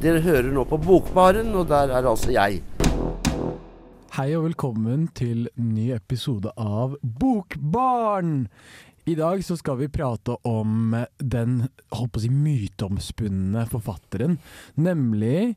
[0.00, 2.62] dere hører nå på Bokbaren, og der er altså jeg.
[4.16, 8.46] Hei og velkommen til ny episode av Bokbarn!
[9.08, 14.38] I dag så skal vi prate om den holdt på å si myteomspunne forfatteren,
[14.80, 15.54] nemlig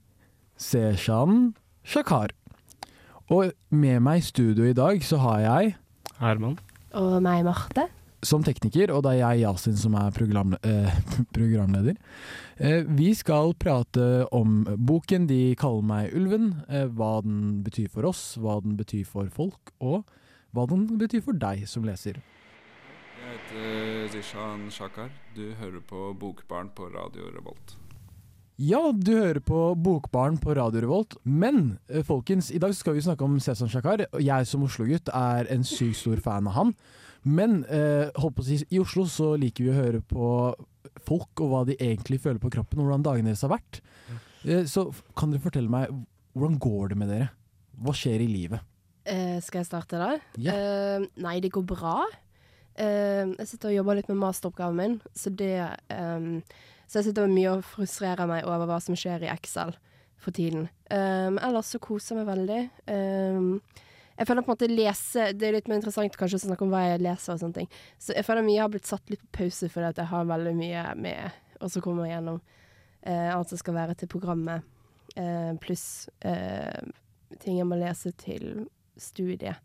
[0.60, 1.54] Seshan
[1.88, 2.36] Shakar.
[3.32, 5.76] Og med meg i studio i dag så har jeg
[6.20, 6.60] Herman.
[7.00, 7.88] Og meg, Marte.
[8.28, 10.98] Som tekniker, og det er jeg, Yasin, som er program, eh,
[11.36, 11.98] programleder.
[12.58, 18.10] Eh, vi skal prate om boken De kaller meg Ulven, eh, hva den betyr for
[18.10, 20.04] oss, hva den betyr for folk, og
[20.54, 22.22] hva den betyr for deg som leser.
[23.24, 25.10] Jeg heter Zishan Shakar.
[25.36, 27.78] Du hører på Bokbarn på Radio Revolt.
[28.62, 33.02] Ja, du hører på Bokbarn på Radio Revolt, men eh, folkens, i dag skal vi
[33.02, 34.04] snakke om Cæsar Shakar.
[34.22, 36.76] Jeg som Oslo-gutt er en sykt stor fan av han.
[37.24, 40.28] Men eh, holdt på å si, i Oslo så liker vi å høre på
[41.04, 43.80] folk og hva de egentlig føler på kroppen, og hvordan dagene deres har vært.
[44.44, 45.94] Eh, så kan dere fortelle meg,
[46.36, 47.30] hvordan går det med dere?
[47.84, 48.66] Hva skjer i livet?
[49.10, 50.12] Eh, skal jeg starte da?
[50.40, 50.60] Yeah.
[51.00, 52.02] Eh, nei, det går bra.
[52.76, 55.56] Eh, jeg sitter og jobber litt med masteroppgaven min, så det
[55.94, 56.42] ehm,
[56.88, 59.72] Så jeg sitter mye og frustrerer meg over hva som skjer i Excel
[60.20, 60.68] for tiden.
[60.92, 62.60] Um, ellers så koser jeg meg veldig.
[64.18, 66.74] Jeg føler på en måte lese Det er litt mer interessant kanskje å snakke om
[66.74, 67.70] hva jeg leser og sånne ting.
[68.02, 70.54] Så jeg føler mye har blitt satt litt på pause fordi at jeg har veldig
[70.58, 72.40] mye med Og så kommer jeg gjennom
[73.02, 74.66] eh, alt som skal være til programmet,
[75.16, 76.82] eh, pluss eh,
[77.42, 78.66] ting jeg må lese til
[79.00, 79.62] studiet.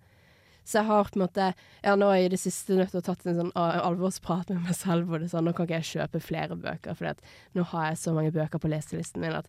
[0.69, 1.47] Så jeg har på en måte
[1.83, 4.77] Jeg har nå i det siste nødt til å tatt en sånn alvorsprat med meg
[4.77, 5.09] selv.
[5.09, 8.13] Hvor det sånn, nå kan ikke jeg kjøpe flere bøker, for nå har jeg så
[8.17, 9.49] mange bøker på leselisten min at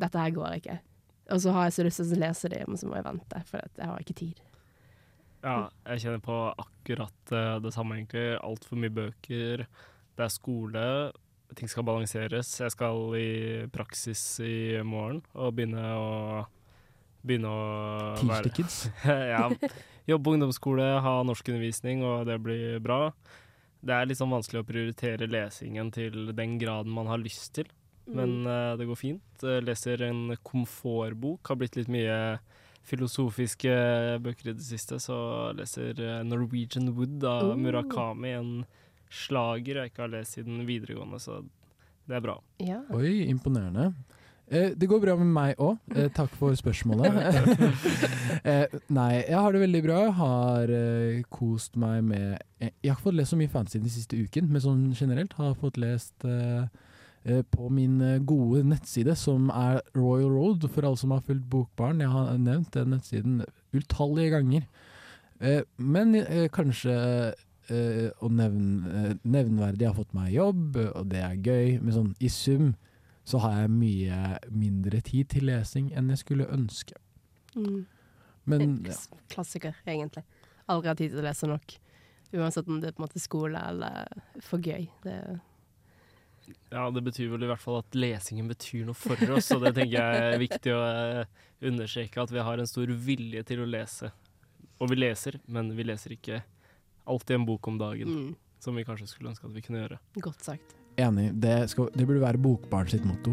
[0.00, 0.80] dette her går ikke.
[1.30, 3.42] Og så har jeg så lyst til å lese dem, men så må jeg vente,
[3.48, 4.44] for jeg har ikke tid.
[5.40, 5.56] Ja,
[5.88, 8.26] jeg kjenner på akkurat eh, det samme, egentlig.
[8.44, 9.64] Altfor mye bøker.
[10.18, 10.86] Det er skole.
[11.56, 12.52] Ting skal balanseres.
[12.60, 13.30] Jeg skal i
[13.72, 16.08] praksis i morgen og begynne å
[17.20, 18.48] Begynne å være
[19.34, 19.42] ja.
[20.08, 23.10] Jobbe på ungdomsskole, ha norskundervisning, og det blir bra.
[23.84, 27.68] Det er litt sånn vanskelig å prioritere lesingen til den graden man har lyst til.
[28.16, 29.44] Men uh, det går fint.
[29.44, 31.42] Jeg leser en komfortbok.
[31.48, 32.16] Har blitt litt mye
[32.90, 33.72] filosofiske
[34.24, 35.16] bøker i det siste, så
[35.56, 37.56] leser eh, Norwegian Wood av Oh.
[37.58, 38.32] Murakami.
[38.36, 38.52] En
[39.10, 41.40] slager jeg ikke har lest siden videregående, så
[42.08, 42.38] det er bra.
[42.62, 42.80] Ja.
[42.96, 43.92] Oi, imponerende.
[44.50, 45.78] Eh, det går bra med meg òg.
[45.94, 47.14] Eh, takk for spørsmålet.
[48.50, 49.98] eh, nei, jeg har det veldig bra.
[50.08, 53.92] Jeg har eh, kost meg med Jeg har ikke fått lest så mye fancy den
[53.92, 56.66] siste uken, men sånn generelt har jeg fått lest eh,
[57.24, 62.00] på min eh, gode nettside, som er Royal Road, for alle som har fulgt Bokbarn.
[62.00, 63.42] Jeg har nevnt den nettsiden
[63.76, 64.64] utallige ganger.
[65.40, 66.94] Eh, men eh, kanskje
[67.68, 72.14] eh, å nevne, eh, nevneverdig har fått meg jobb, og det er gøy, men sånn
[72.20, 72.74] i sum
[73.28, 76.96] så har jeg mye mindre tid til lesing enn jeg skulle ønske.
[77.54, 77.84] Mm.
[78.48, 78.96] Men ja.
[79.30, 80.24] Klassiker, egentlig.
[80.70, 81.76] Aldri har tid til å lese nok.
[82.30, 84.08] Uansett om det er på en måte skole eller
[84.46, 84.88] for gøy.
[85.04, 85.16] Det,
[86.70, 89.74] Ja, det betyr vel i hvert fall at lesingen betyr noe for oss, og det
[89.78, 91.24] tenker jeg er viktig å eh,
[91.70, 94.10] understreke, at vi har en stor vilje til å lese.
[94.80, 96.40] Og vi leser, men vi leser ikke
[97.10, 98.30] alltid en bok om dagen, mm,
[98.64, 99.98] som vi kanskje skulle ønske at vi kunne gjøre.
[100.24, 100.76] godt sagt.
[100.96, 101.30] enig.
[101.40, 103.32] Det, skal, det burde være Bokbarn sitt motto.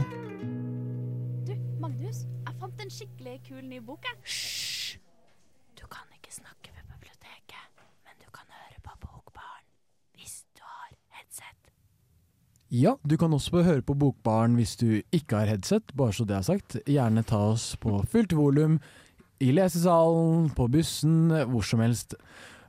[1.47, 1.53] Du,
[1.84, 4.19] Magnus, jeg fant en skikkelig kul ny bok, jeg.
[4.23, 4.99] Hysj!
[5.79, 9.66] Du kan ikke snakke ved biblioteket, men du kan høre på Bokbarn
[10.17, 11.72] hvis du har headset.
[12.67, 16.35] Ja, du kan også høre på Bokbarn hvis du ikke har headset, bare så det
[16.35, 16.75] er sagt.
[16.83, 18.81] Gjerne ta oss på fullt volum,
[19.40, 22.17] i lesesalen, på bussen, hvor som helst.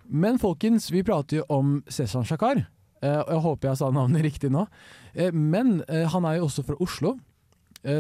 [0.07, 2.61] Men folkens, vi prater jo om Sesan Shakar.
[3.03, 4.69] Eh, jeg håper jeg sa navnet riktig nå.
[5.15, 7.17] Eh, men eh, han er jo også fra Oslo,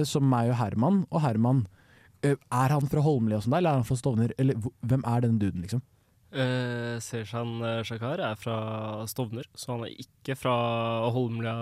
[0.04, 1.04] som meg og Herman.
[1.14, 1.60] Og Herman,
[2.26, 4.32] er han fra Holmlia sånn der, eller er han fra Stovner?
[4.38, 5.82] Eller hvem er den duden, liksom?
[6.28, 8.58] Uh, Sershan Shakar er fra
[9.08, 10.56] Stovner, så han er ikke fra
[11.14, 11.54] Holmlia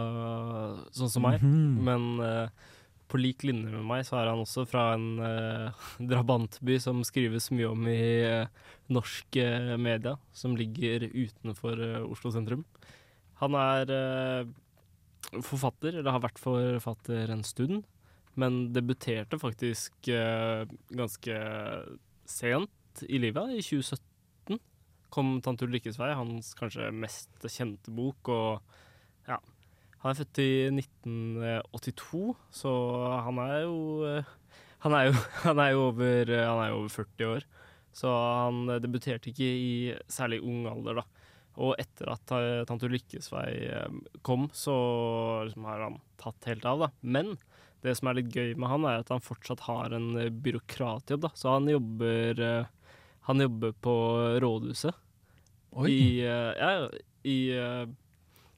[0.97, 1.39] sånn som meg.
[1.45, 1.85] Mhm.
[1.87, 2.73] Men uh,
[3.07, 7.53] på lik linje med meg så er han også fra en uh, drabantby som skrives
[7.55, 12.65] mye om i uh, norsk eh, media, som ligger utenfor eh, Oslo sentrum.
[13.43, 17.85] Han er eh, forfatter, eller har vært forfatter en stund.
[18.37, 21.37] men debuterte faktisk eh, ganske
[22.29, 24.05] sent i livet, i 2017.
[25.17, 28.29] Kom 'Tante Ulrikkes vei', hans kanskje mest kjente bok.
[28.29, 29.41] Og ja,
[30.03, 32.73] han er født i 1982, så
[33.25, 33.79] han er jo
[34.85, 35.15] han er jo,
[35.47, 37.47] han er jo, over, han er jo over 40 år.
[37.97, 39.77] Så han debuterte ikke i
[40.13, 41.07] særlig ung alder, da.
[41.65, 44.75] Og etter at eh, Tante Ulrikkes vei eh, kom, så
[45.47, 46.91] liksom har han tatt helt av, da.
[47.01, 47.33] Men
[47.85, 51.25] det som er litt gøy med han, er at han fortsatt har en eh, byråkratjobb,
[51.25, 51.33] da.
[51.35, 52.67] Så han jobber
[53.27, 53.93] Han jobber på
[54.39, 54.95] rådhuset.
[55.77, 55.91] Oi.
[55.93, 56.89] I, eh, ja,
[57.29, 57.87] i eh,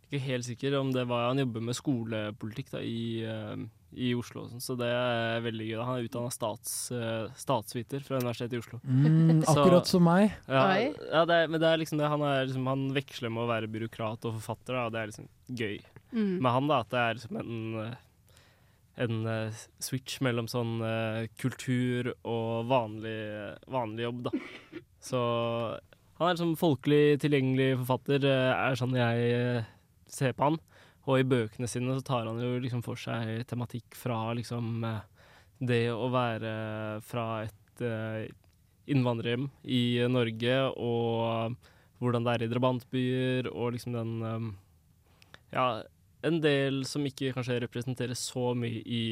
[0.09, 3.57] Ikke helt sikker om det var Han jobber med skolepolitikk da, i, eh,
[3.99, 5.79] i Oslo, sånn, så det er veldig gøy.
[5.83, 6.73] Han er utdanna stats,
[7.41, 8.81] statsviter fra Universitetet i Oslo.
[8.85, 10.35] Mm, Så- akkurat som meg.
[10.47, 12.11] Ja, ja det er, men det er liksom det.
[12.13, 15.07] Han, er liksom, han veksler med å være byråkrat og forfatter, da, og det er
[15.13, 15.79] liksom gøy
[16.13, 16.37] Mm.
[16.41, 16.69] med han.
[16.69, 17.97] da, At det er liksom en,
[18.99, 19.51] en uh,
[19.81, 24.31] switch mellom sånn uh, kultur og vanlig, vanlig jobb, da.
[25.01, 25.21] Så
[26.19, 29.69] han er liksom folkelig tilgjengelig forfatter, eh, er sånn jeg eh,
[30.11, 30.59] ser på han.
[31.09, 35.05] Og i bøkene sine så tar han jo liksom for seg tematikk fra liksom eh,
[35.63, 36.51] det å være
[37.07, 37.55] fra et
[38.91, 41.55] innvandrerhjem i Norge, og
[42.03, 44.53] hvordan det er i drabantbyer, og liksom den
[45.51, 45.83] Ja,
[46.27, 49.03] en del som ikke kanskje representerer så mye i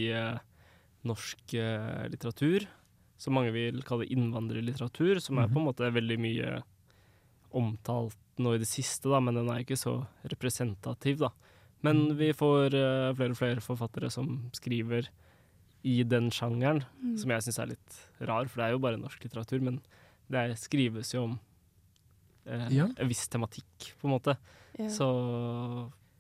[1.07, 1.55] norsk
[2.11, 2.67] litteratur,
[3.19, 6.51] som mange vil kalle innvandrerlitteratur, som er på en måte veldig mye
[7.57, 9.99] omtalt nå i det siste, da, men den er ikke så
[10.29, 11.31] representativ, da.
[11.87, 15.09] Men vi får uh, flere og flere forfattere som skriver
[15.87, 17.17] i den sjangeren, Mm.
[17.21, 19.81] som jeg syns er litt rar, for det er jo bare norsk litteratur, men
[20.29, 21.35] det er, skrives jo om
[22.49, 22.89] uh, Ja.
[22.97, 24.37] en viss tematikk, på en måte.
[24.79, 24.89] Ja.
[24.93, 25.07] Så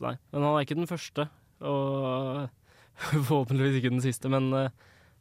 [0.00, 0.15] nei.
[0.33, 1.29] Men han er ikke den første,
[1.61, 2.49] og
[3.29, 4.31] forhåpentligvis ikke den siste.
[4.33, 4.69] Men uh,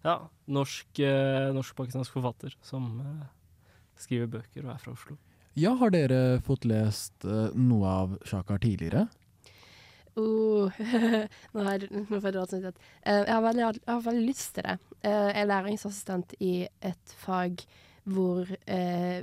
[0.06, 1.00] ja, norsk,
[1.56, 3.02] norsk-pakistansk forfatter som
[3.98, 5.16] skriver bøker og er fra Oslo.
[5.57, 9.06] Ja, har dere fått lest uh, noe av Shakar tidligere?
[10.19, 10.68] Uh,
[11.56, 12.81] nå, får jeg dårlig samvittighet.
[13.07, 14.75] Uh, jeg, har veldig, jeg har veldig lyst til det.
[15.00, 17.63] Uh, jeg er læringsassistent i et fag
[18.06, 18.52] hvor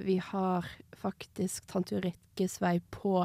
[0.02, 0.66] vi har
[0.98, 3.20] faktisk Tante Rikkes vei på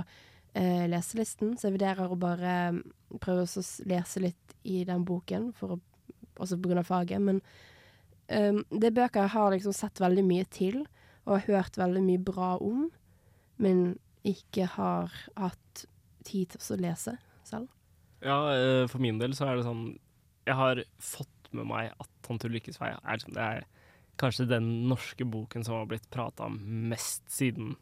[0.53, 2.83] leselisten, så jeg vurderer å bare mm,
[3.23, 5.79] prøve å lese litt i den boken, for å,
[6.37, 7.23] også av faget.
[7.25, 7.41] Men
[8.29, 10.83] um, det er bøker jeg har liksom sett veldig mye til,
[11.27, 12.87] og har hørt veldig mye bra om,
[13.59, 13.97] men
[14.27, 15.85] ikke har hatt
[16.27, 17.67] tid til å lese selv.
[18.23, 19.99] Ja, eh, for min del så er det sånn
[20.47, 23.65] Jeg har fått med meg at Tante Ulrikkes vei er, liksom, det er
[24.17, 26.55] kanskje den norske boken som har blitt prata om
[26.89, 27.75] mest siden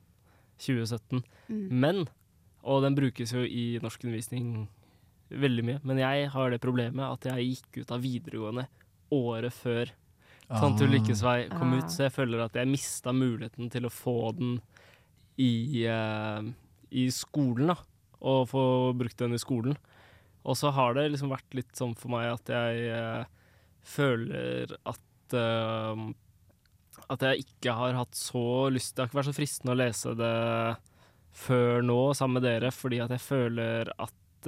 [0.62, 1.24] 2017.
[1.48, 1.68] Mm.
[1.72, 2.08] Men
[2.66, 4.66] Og den brukes jo i norskundervisning
[5.30, 5.80] veldig mye.
[5.86, 8.66] Men jeg har det problemet at jeg gikk ut av videregående
[9.14, 9.92] året før
[10.50, 10.88] Tante Ah.
[10.88, 11.78] Ulrikkes vei kom Ah.
[11.80, 14.62] ut, så jeg føler at jeg mista muligheten til å få den
[15.42, 16.42] i, uh,
[16.92, 17.76] i skolen, da.
[18.22, 19.76] Og få brukt den i skolen.
[20.46, 23.26] Og så har det liksom vært litt sånn for meg at jeg uh,
[23.84, 26.12] føler at uh,
[27.10, 30.14] At jeg ikke har hatt så lyst Det har ikke vært så fristende å lese
[30.16, 30.78] det
[31.36, 34.48] før nå sammen med dere, fordi at jeg føler at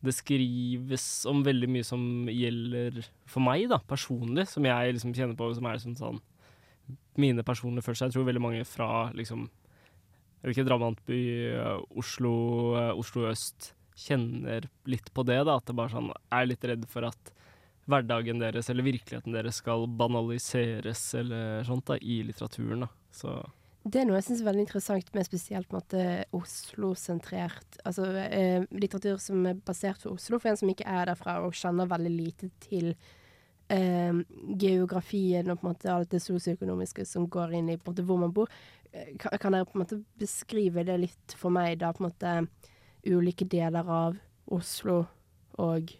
[0.00, 2.02] det skrives om veldig mye som
[2.32, 6.20] gjelder for meg, da, personlig, som jeg liksom kjenner på, som er liksom sånn
[7.20, 8.08] Mine personlige følelser.
[8.08, 11.20] Jeg tror veldig mange fra liksom Jeg vet ikke, drabantby,
[12.00, 12.32] Oslo,
[12.96, 15.58] Oslo øst kjenner litt på det, da.
[15.60, 17.32] At det bare sånn er litt redd for at
[17.90, 22.86] hverdagen deres eller virkeligheten deres skal banaliseres eller sånt da, i litteraturen.
[22.86, 22.90] da.
[23.12, 23.36] Så
[23.80, 25.70] Det er noe jeg syns er veldig interessant med spesielt
[26.36, 31.38] Oslo-sentrert Altså eh, litteratur som er basert på Oslo, for en som ikke er derfra
[31.46, 32.90] og kjenner veldig lite til
[33.72, 34.20] eh,
[34.60, 38.34] geografien og på en måte alt det sosioøkonomiske som går inn i måte hvor man
[38.36, 38.52] bor.
[38.92, 42.10] Eh, Kan, kan dere på en måte beskrive det litt for meg, da på en
[42.10, 42.36] måte
[43.08, 44.20] ulike deler av
[44.52, 45.06] Oslo
[45.60, 45.96] og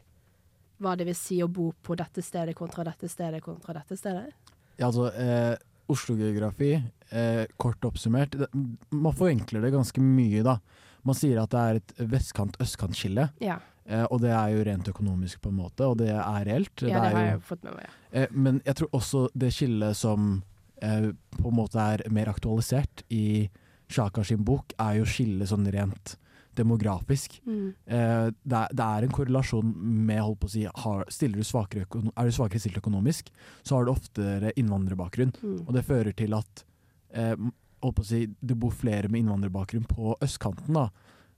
[0.80, 4.30] hva det vil si å bo på dette stedet kontra dette stedet kontra dette stedet?
[4.76, 5.56] Ja, altså, eh,
[5.90, 6.75] Oslo-geografi,
[7.10, 8.48] eh, kort oppsummert det,
[8.90, 10.58] Man forenkler det ganske mye, da.
[11.02, 13.30] Man sier at det er et vestkant-østkant-skille.
[13.40, 13.58] Ja.
[13.86, 16.84] Eh, og det er jo rent økonomisk, på en måte, og det er reelt.
[16.84, 17.86] Ja, det er har jo- jeg fått med meg.
[17.86, 18.20] ja.
[18.20, 20.42] Eh, men jeg tror også det skillet som
[20.82, 23.50] eh, på en måte er mer aktualisert i
[23.88, 26.16] Shaka sin bok, er jo skillet sånn rent
[26.54, 27.40] demografisk.
[27.46, 27.74] Mm.
[27.86, 29.74] Eh, det, er, det er en korrelasjon
[30.06, 31.86] med holdt på å si, har, du svakere,
[32.16, 33.30] Er du svakere stilt økonomisk,
[33.62, 35.32] så har du oftere innvandrerbakgrunn.
[35.42, 35.60] Mm.
[35.66, 36.64] Og det fører til at
[37.12, 37.34] eh,
[37.80, 40.88] å si, det bor flere med innvandrerbakgrunn på østkanten, da.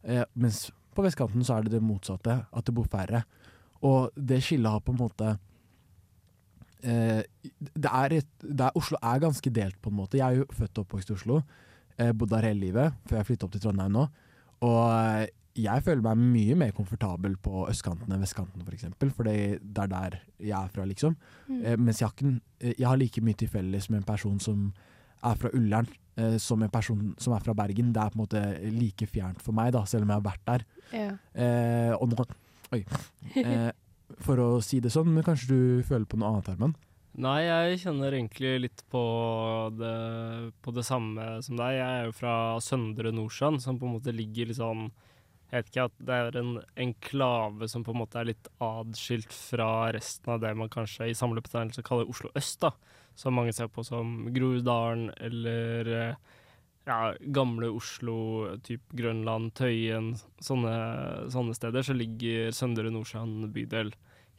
[0.02, 3.24] Eh, mens på vestkanten så er det det motsatte, at det bor færre.
[3.86, 5.34] Og det skillet har på en måte
[6.86, 10.18] eh, det er et, det er, Oslo er ganske delt, på en måte.
[10.20, 11.42] Jeg er jo født og oppvokst i Oslo.
[11.98, 14.08] Eh, bodde der hele livet, før jeg flytta opp til Trondheim nå.
[14.62, 18.68] Og eh, jeg føler meg mye mer komfortabel på østkanten enn vestkanten, f.eks.
[18.68, 21.16] For eksempel, fordi det er der jeg er fra, liksom.
[21.48, 21.60] Mm.
[21.60, 24.40] Eh, mens jeg har, ikke, eh, jeg har like mye til felles med en person
[24.40, 24.70] som
[25.22, 27.92] er fra Ullern, eh, som en person som er fra Bergen.
[27.94, 28.42] Det er på en måte
[28.74, 30.66] like fjernt for meg, da, selv om jeg har vært der.
[30.92, 31.12] Ja.
[31.34, 32.26] Eh, og nå
[32.72, 32.80] Oi.
[33.36, 33.68] Eh,
[34.24, 36.74] for å si det sånn, men kanskje du føler på noe annet, Herman?
[37.20, 39.02] Nei, jeg kjenner egentlig litt på
[39.76, 41.76] det, på det samme som deg.
[41.76, 44.86] Jeg er jo fra Søndre Nordstrand, som på en måte ligger litt sånn
[45.50, 49.36] Jeg vet ikke at det er en enklave som på en måte er litt atskilt
[49.36, 52.72] fra resten av det man kanskje i samlebetegnelse kaller Oslo øst, da.
[53.19, 56.31] Som mange ser på som Groruddalen eller eh,
[56.88, 60.75] ja, gamle Oslo, typ Grønland, Tøyen, sånne,
[61.33, 63.92] sånne steder, så ligger Søndre Nordsjøen bydel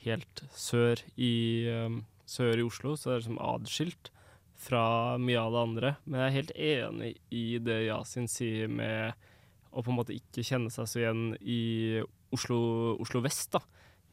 [0.04, 4.12] helt sør i, um, sør i Oslo, så det er liksom adskilt
[4.64, 4.84] fra
[5.20, 5.94] mye av det andre.
[6.06, 9.14] Men jeg er helt enig i det Yasin sier med
[9.74, 12.02] å på en måte ikke kjenne seg så igjen i
[12.34, 12.60] Oslo,
[13.02, 13.64] Oslo vest, da.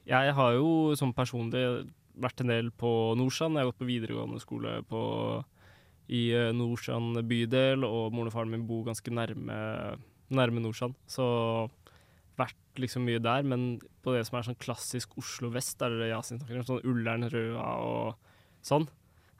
[0.08, 1.62] Jeg har jo som personlig
[2.22, 3.58] vært en del på Nordstrand.
[3.58, 5.02] Jeg har gått på videregående skole på
[6.10, 9.58] i eh, bydel, og moren og faren min bor ganske nærme,
[10.34, 10.96] nærme Nordstrand.
[11.06, 11.26] Så
[12.40, 16.10] vært liksom mye der, men på det som er sånn klassisk Oslo vest, er det
[16.10, 18.88] Yasin snakker om, sånn Ullern, Røa og sånn,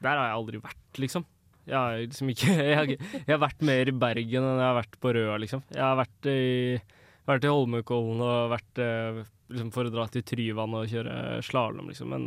[0.01, 1.27] der har jeg aldri vært, liksom.
[1.69, 4.97] Jeg har liksom ikke jeg jeg har vært mer i Bergen enn jeg har vært
[5.03, 5.65] på Røa, liksom.
[5.75, 6.79] Jeg har vært i,
[7.29, 11.91] vært i Holmenkollen og vært eh, liksom for å dra til Tryvann og kjøre slalåm,
[11.93, 12.15] liksom.
[12.15, 12.27] Men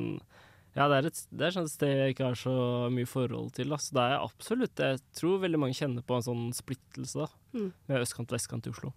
[0.75, 2.53] ja, det er et det er et sted jeg ikke har så
[2.93, 3.69] mye forhold til.
[3.69, 3.77] Da.
[3.77, 7.71] Så det er absolutt Jeg tror veldig mange kjenner på en sånn splittelse da, Mm.
[7.87, 8.93] med østkant og vestkant i Oslo.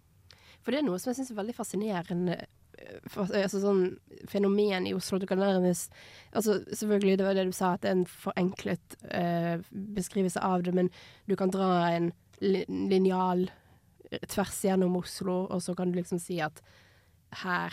[0.65, 2.37] For det er noe som jeg syns er veldig fascinerende.
[2.79, 5.19] eh, For, altså sånn fenomen i Oslo.
[5.19, 5.91] Du kan nærmest
[6.35, 10.63] altså Selvfølgelig, det var det du sa, at det er en forenklet eh, beskrivelse av
[10.63, 10.91] det, men
[11.29, 13.49] du kan dra en li linjal
[14.29, 16.61] tvers gjennom Oslo, og så kan du liksom si at
[17.43, 17.73] her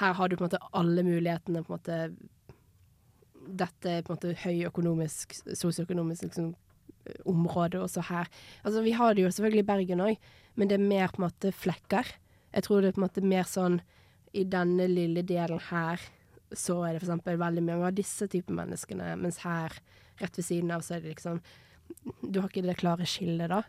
[0.00, 2.16] her har du på en måte alle mulighetene på en måte
[3.46, 6.54] Dette er på en måte høy økonomisk, sosioøkonomisk liksom,
[7.28, 8.30] område også her.
[8.64, 11.28] Altså, vi har det jo selvfølgelig i Bergen òg, men det er mer på en
[11.28, 12.10] måte flekker.
[12.56, 13.80] Jeg tror det er på en måte mer sånn
[14.36, 16.02] i denne lille delen her,
[16.56, 19.74] så er det eksempel veldig mange av disse typer menneskene, mens her,
[20.20, 21.40] rett ved siden av, så er det liksom
[22.26, 23.62] Du har ikke det klare skillet, da.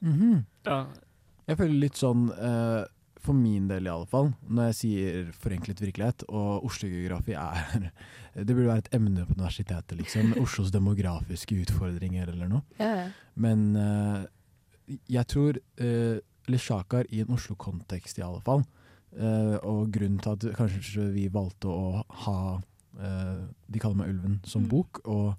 [0.00, 0.44] Mhm.
[0.64, 0.86] Ja.
[1.48, 2.84] Jeg føler litt sånn, eh,
[3.24, 7.90] for min del i alle fall, når jeg sier forenklet virkelighet, og Oslo-geografi er
[8.38, 10.34] Det burde være et emne på universitetet, liksom.
[10.38, 12.62] Oslos demografiske utfordringer eller noe.
[12.78, 13.08] Ja.
[13.34, 14.22] Men uh,
[15.10, 18.62] jeg tror uh, Eller i en Oslo-kontekst i alle fall,
[19.18, 24.38] uh, og grunnen til at kanskje vi valgte å ha uh, De kaller meg Ulven
[24.46, 24.70] som Mm.
[24.70, 25.34] bok, og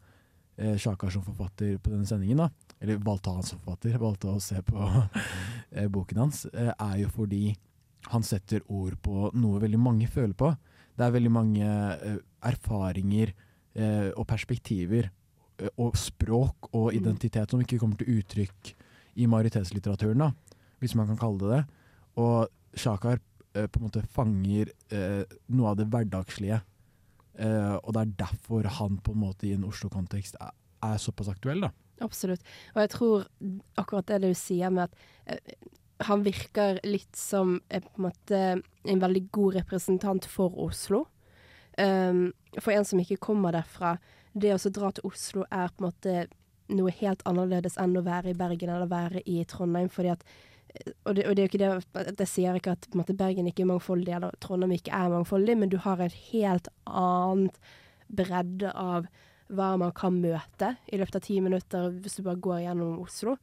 [0.59, 2.50] uh, Shakar som forfatter på denne sendingen, da.
[2.81, 4.83] Eller valgte han som forfatter, valgte å se på
[5.71, 7.55] eh, boken hans, eh, er jo fordi
[8.08, 10.53] han setter ord på noe veldig mange føler på.
[10.98, 13.34] Det er veldig mange eh, erfaringer
[13.75, 15.10] eh, og perspektiver
[15.60, 16.98] eh, og språk og Mm.
[17.01, 18.74] identitet som ikke kommer til uttrykk
[19.15, 20.32] i majoritetslitteraturen, da,
[20.79, 21.63] hvis man kan kalle det det.
[22.15, 23.20] Og Shakar
[23.53, 24.70] på en måte fanger
[25.50, 26.62] noe av det hverdagslige.
[27.82, 30.51] Og det er derfor han på en måte i en Oslo-kontekst er,
[30.86, 31.72] er såpass aktuell, da.
[32.00, 32.46] Absolutt.
[32.75, 33.25] Og jeg tror
[33.75, 35.41] akkurat det du sier med at
[36.00, 38.39] han virker litt som en måte
[38.84, 41.06] en veldig god representant for Oslo.
[41.77, 43.98] Um, for en som ikke kommer derfra,
[44.34, 46.15] det å dra til Oslo er på en måte
[46.75, 49.89] noe helt annerledes enn å være i Bergen eller være i Trondheim.
[49.89, 50.24] fordi at
[50.75, 53.01] eh, og det, og det er jo ikke det at jeg sier ikke at en
[53.01, 56.70] måte, Bergen ikke er mangfoldig, eller Trondheim ikke er mangfoldig, men du har et helt
[56.86, 57.58] annet
[58.08, 59.10] bredde av
[59.50, 63.36] hva man kan møte i løpet av ti minutter hvis du bare går gjennom Oslo.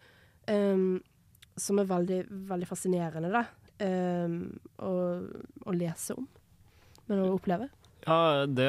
[0.47, 1.03] Um,
[1.57, 2.21] som er veldig,
[2.51, 3.45] veldig fascinerende, da.
[3.77, 4.39] Um,
[4.81, 4.93] å,
[5.69, 6.29] å lese om,
[7.11, 7.69] men å oppleve.
[8.07, 8.69] Ja, det,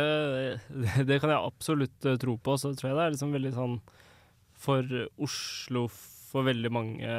[1.07, 2.57] det, kan jeg absolutt eh, tro på.
[2.59, 3.77] Så tror jeg det er liksom veldig sånn
[4.57, 5.85] for Oslo,
[6.27, 7.11] for veldig mange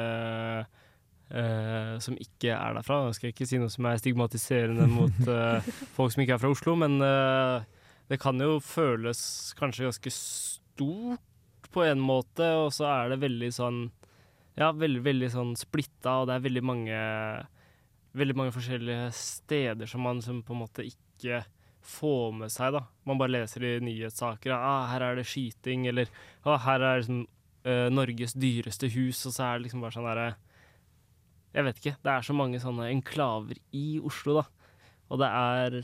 [1.31, 3.05] uh, som ikke er derfra.
[3.07, 5.63] Jeg skal ikke si noe som er stigmatiserende mot uh,
[5.95, 7.63] folk som ikke er fra Oslo, men uh,
[8.11, 9.21] det kan jo føles
[9.59, 13.83] kanskje ganske stort på en måte, og så er det veldig sånn
[14.59, 16.99] Ja, veldig, veldig sånn splitta, og det er veldig mange
[18.17, 21.43] Veldig mange forskjellige steder som man som på en måte ikke
[21.85, 22.81] får med seg, da.
[23.05, 26.09] Man bare leser i nyhetssaker ah, 'her er det skyting', eller
[26.43, 27.27] ah, 'her er liksom,
[27.69, 30.35] uh, Norges dyreste hus', og så er det liksom bare sånn derre
[31.53, 31.95] Jeg vet ikke.
[32.01, 34.45] Det er så mange sånne enklaver i Oslo, da.
[35.09, 35.83] Og det er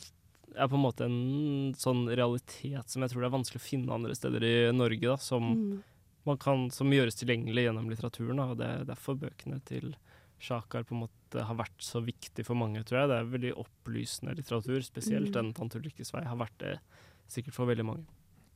[0.55, 3.93] er på en måte en sånn realitet som jeg tror det er vanskelig å finne
[3.93, 5.83] andre steder i Norge, da, som, Mm.
[6.25, 8.39] Man kan, som gjøres tilgjengelig gjennom litteraturen.
[8.43, 9.95] Og det er derfor bøkene til
[10.39, 13.09] Sjakar på en måte har vært så viktig for mange, tror jeg.
[13.09, 15.33] Det er veldig opplysende litteratur, spesielt Mm.
[15.37, 16.79] den Tante Ulrikkes vei har vært det
[17.27, 18.03] sikkert for veldig mange.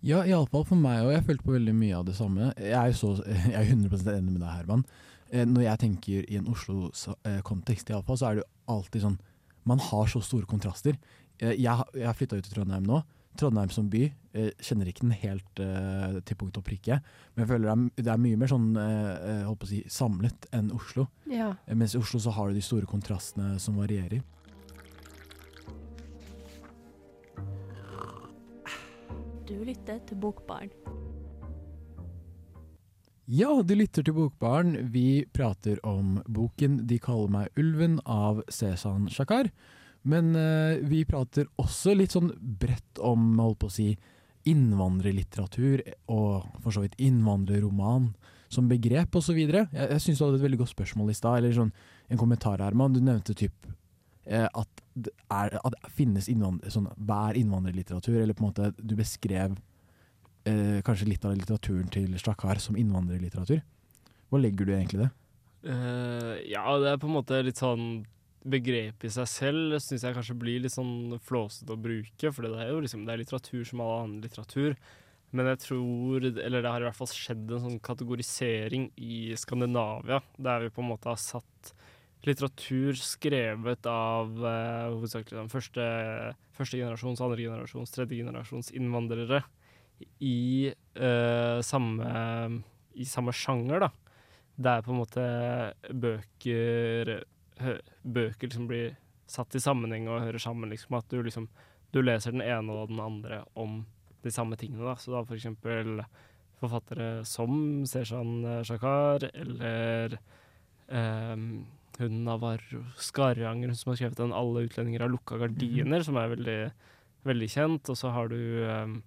[0.02, 2.54] Ja, iallfall for meg, og jeg følte på veldig mye av det samme.
[2.58, 3.16] Jeg er så,
[3.54, 4.86] jeg er 100% enig med deg, Herman.
[5.32, 9.20] Eh, Når jeg tenker i en Oslo-kontekst, iallfall, så er det jo alltid sånn
[9.66, 10.96] Man har så store kontraster.
[11.40, 13.04] Eh, jeg har flytta ut til Trondheim nå.
[13.38, 17.00] Trondheim som by jeg kjenner ikke den helt uh, til punkt og prikke,
[17.34, 19.72] men jeg føler det er, det er mye mer sånn eh, eh, holdt på å
[19.72, 21.08] si, samlet enn Oslo.
[21.30, 21.54] Ja.
[21.66, 24.22] Eh, Mens i Oslo så har du de store kontrastene som varierer.
[29.50, 30.70] Du lytter til Bokbarn.
[33.26, 34.76] Ja, du lytter til Bokbarn.
[34.94, 39.50] Vi prater om boken 'De kaller meg ulven' av Cezan Shakar.
[40.08, 43.90] Men uh, vi prater også litt sånn bredt om holdt på å si,
[44.48, 48.14] innvandrerlitteratur og for så vidt innvandrerroman
[48.50, 49.38] som begrep osv.
[49.38, 51.74] Jeg, jeg syns du hadde et veldig godt spørsmål i stad, eller sånn
[52.10, 52.96] en kommentar, Herman.
[52.96, 53.68] Du nevnte typ
[54.26, 54.86] eh, at
[55.30, 59.58] er, at det finnes innvandrer, sånn, hva er innvandrerlitteratur, eller på en måte du beskrev
[60.50, 63.62] eh, kanskje litt av litteraturen til Stakkar som innvandrerlitteratur.
[64.30, 65.12] Hva legger du egentlig det?
[65.60, 68.06] Uh, ja, det er på en måte litt sånn
[68.50, 72.64] Begrepet i seg selv syns jeg kanskje blir litt sånn flåsete å bruke, for det
[72.64, 74.78] er jo liksom det er litteratur som all annen litteratur.
[75.36, 80.24] Men jeg tror, eller det har i hvert fall skjedd en sånn kategorisering i Skandinavia,
[80.42, 81.74] der vi på en måte har satt
[82.26, 85.86] litteratur skrevet av eh, hovedsakelig første,
[86.58, 89.44] første generasjons, andre generasjons, tredje generasjons innvandrere
[90.24, 92.62] i, eh, samme,
[92.96, 93.92] i samme sjanger, da.
[94.60, 95.26] Der på en måte
[95.96, 97.22] bøker
[97.60, 98.96] Bøker liksom blir
[99.30, 100.72] satt i sammenheng og hører sammen.
[100.72, 101.50] Liksom, at du liksom
[101.94, 103.82] du leser den ene og den andre om
[104.24, 104.86] de samme tingene.
[104.86, 104.96] Da.
[105.00, 106.04] Så da for eksempel
[106.60, 110.18] forfattere som Seshan Shakar eller
[110.88, 111.66] um,
[112.00, 116.36] hun Navarro Skarranger, hun som har skrevet den 'Alle utlendinger har lukka gardiner', som er
[116.36, 116.60] veldig,
[117.28, 117.90] veldig kjent.
[117.90, 119.02] Og så har du um,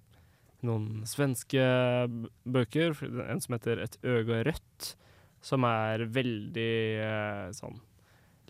[0.61, 1.63] noen svenske
[2.45, 2.93] bøker,
[3.29, 4.95] en som heter 'Et øga rødt',
[5.41, 7.81] som er veldig eh, sånn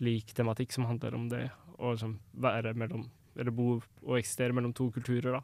[0.02, 4.72] lik tematikk, som handler om det å liksom være mellom Eller bo og eksistere mellom
[4.72, 5.40] to kulturer, da.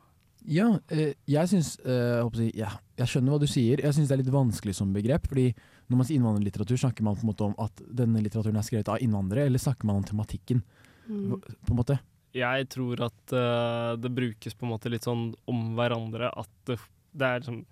[0.49, 3.83] Ja, eh, jeg syns eh, jeg ja, Jeg skjønner hva du sier.
[3.83, 5.27] Jeg syns det er litt vanskelig som begrep.
[5.29, 5.51] fordi
[5.91, 8.89] når man sier innvandrerlitteratur, snakker man på en måte om at denne litteraturen er skrevet
[8.93, 10.63] av innvandrere, eller snakker man om tematikken?
[11.09, 11.41] Mm.
[11.43, 11.99] På en måte.
[12.31, 16.31] Jeg tror at uh, det brukes på en måte litt sånn om hverandre.
[16.31, 16.79] At det,
[17.11, 17.65] det er liksom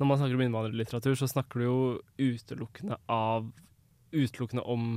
[0.00, 1.80] Når man snakker om innvandrerlitteratur, så snakker du jo
[2.16, 3.52] utelukkende av
[4.12, 4.96] Utelukkende om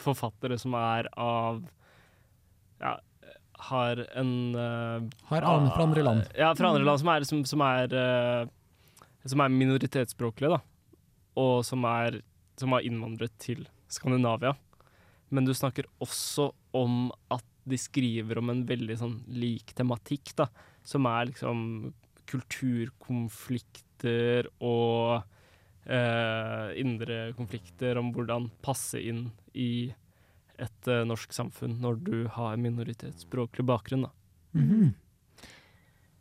[0.00, 1.62] forfattere som er av
[2.80, 2.94] Ja,
[3.60, 6.22] har en uh, Har aner fra andre land.
[6.36, 8.48] Ja, fra andre land som er, som, som er, uh,
[9.28, 10.60] som er minoritetsspråklige, da.
[11.40, 12.20] Og som, er,
[12.60, 14.52] som har innvandret til Skandinavia.
[15.30, 20.46] Men du snakker også om at de skriver om en veldig sånn lik tematikk, da.
[20.86, 21.92] Som er liksom
[22.30, 25.22] kulturkonflikter og
[25.86, 29.92] eh, indre konflikter om hvordan passe inn i
[30.60, 34.12] et eh, norsk samfunn når du har minoritetsspråklig bakgrunn, da.
[34.58, 34.90] Mhm.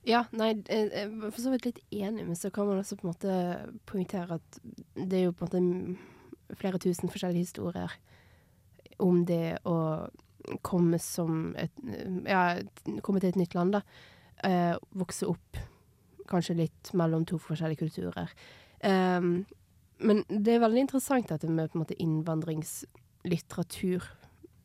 [0.08, 2.95] Ja, nei, jeg jeg er for så vidt litt enig, men så kan man også
[2.98, 3.34] på en måte
[3.86, 4.62] poengtere at
[4.95, 7.93] det er jo på en måte flere tusen forskjellige historier
[9.04, 10.08] om det å
[10.65, 11.76] komme som et
[12.26, 12.62] Ja,
[13.04, 13.82] komme til et nytt land, da.
[14.43, 15.60] Eh, vokse opp
[16.30, 18.32] kanskje litt mellom to forskjellige kulturer.
[18.87, 19.45] Ehm,
[19.99, 24.01] men det er veldig interessant dette med på en måte innvandringslitteratur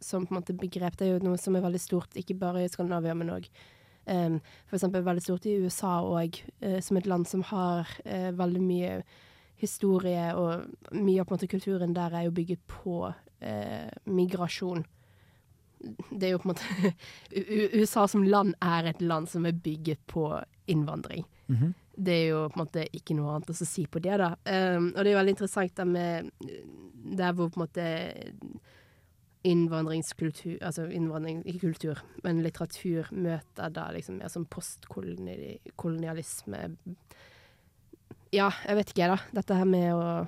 [0.05, 0.96] som på en måte begrep.
[0.98, 3.44] Det er jo noe som er veldig stort, ikke bare i Skandinavia, men òg
[4.05, 6.37] Um, eksempel veldig stort i USA òg,
[6.85, 8.98] som et land som har uh, veldig mye
[9.61, 14.85] historie, og mye av på en måte kulturen der er jo bygget på uh, migrasjon.
[16.11, 16.92] Det er jo på en måte
[17.81, 20.29] USA som land er et land som er bygget på
[20.66, 21.24] innvandring.
[21.48, 21.74] Mhm.
[21.97, 24.31] Det er jo på en måte ikke noe annet å si på det, da.
[24.45, 26.31] Um, og det er jo veldig interessant det med
[27.15, 27.87] der hvor på en måte
[29.45, 36.61] innvandringskultur Altså innvandring, ikke kultur, men litteratur møter da liksom mer sånn postkolonialisme
[38.33, 39.19] Ja, jeg vet ikke, da.
[39.37, 40.27] Dette her med å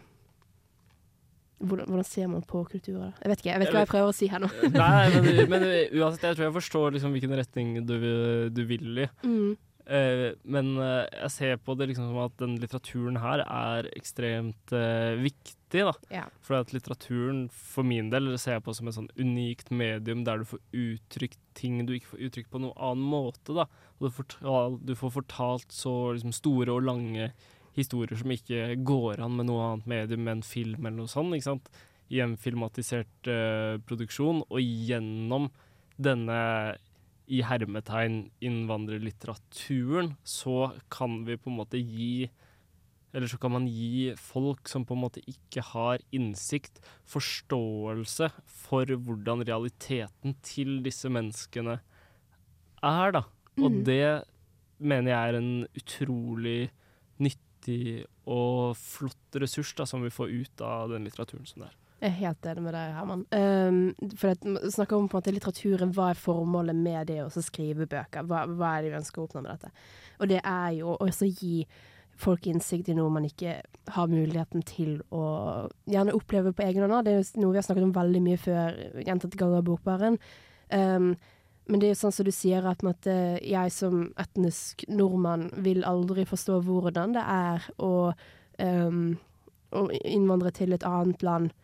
[1.56, 3.16] hvordan, hvordan ser man på kulturer?
[3.22, 4.48] Jeg vet ikke, jeg vet ikke hva jeg prøver å si her nå.
[4.74, 5.62] Nei, men, men
[5.96, 7.96] uansett, jeg tror jeg forstår liksom hvilken retning du,
[8.52, 9.08] du vil i.
[9.24, 9.56] Mm.
[9.86, 14.72] Eh, men eh, jeg ser på det liksom som at den litteraturen her er ekstremt
[14.74, 15.92] eh, viktig, da.
[16.10, 16.24] Ja.
[16.42, 20.42] For at litteraturen, for min del, ser jeg på som et sånn unikt medium der
[20.42, 23.68] du får uttrykt ting du ikke får uttrykt på noen annen måte, da.
[23.96, 27.30] Og du, fortal, du får fortalt så liksom, store og lange
[27.76, 31.50] historier som ikke går an med noe annet medium enn film eller noe sånt, ikke
[31.52, 31.70] sant.
[32.10, 35.50] I en filmatisert uh, produksjon, og gjennom
[36.00, 36.38] denne
[37.28, 42.28] i hermetegn innvandrerlitteraturen, så kan vi på en måte gi
[43.14, 48.84] Eller så kan man gi folk som på en måte ikke har innsikt, forståelse for
[48.84, 51.78] hvordan realiteten til disse menneskene
[52.82, 53.22] er, da.
[53.56, 53.84] Og Mhm.
[53.84, 54.24] det
[54.78, 56.70] mener jeg er en utrolig
[57.18, 61.76] nyttig og flott ressurs da, som vi får ut av den litteraturen som det er.
[61.96, 63.22] Jeg er helt enig med deg, Herman.
[63.32, 65.94] Um, for det, snakker om på en måte litteraturen.
[65.96, 68.26] Hva er formålet med det å skrive bøker?
[68.28, 69.72] Hva, hva er det vi ønsker å oppnå med dette?
[70.20, 71.62] Og det er jo å gi
[72.20, 73.58] folk innsikt i noe man ikke
[73.92, 75.24] har muligheten til å
[75.88, 77.08] gjerne oppleve på egen hånd.
[77.08, 78.78] Det er jo noe vi har snakket om veldig mye før,
[79.08, 80.20] gjentatte ganger i Bokbaren.
[80.68, 81.10] Um,
[81.66, 83.08] men det er jo sånn som du sier, at på
[83.42, 87.94] jeg som etnisk nordmann vil aldri forstå hvordan det er å,
[88.60, 89.06] um,
[89.72, 91.54] å innvandre til et annet land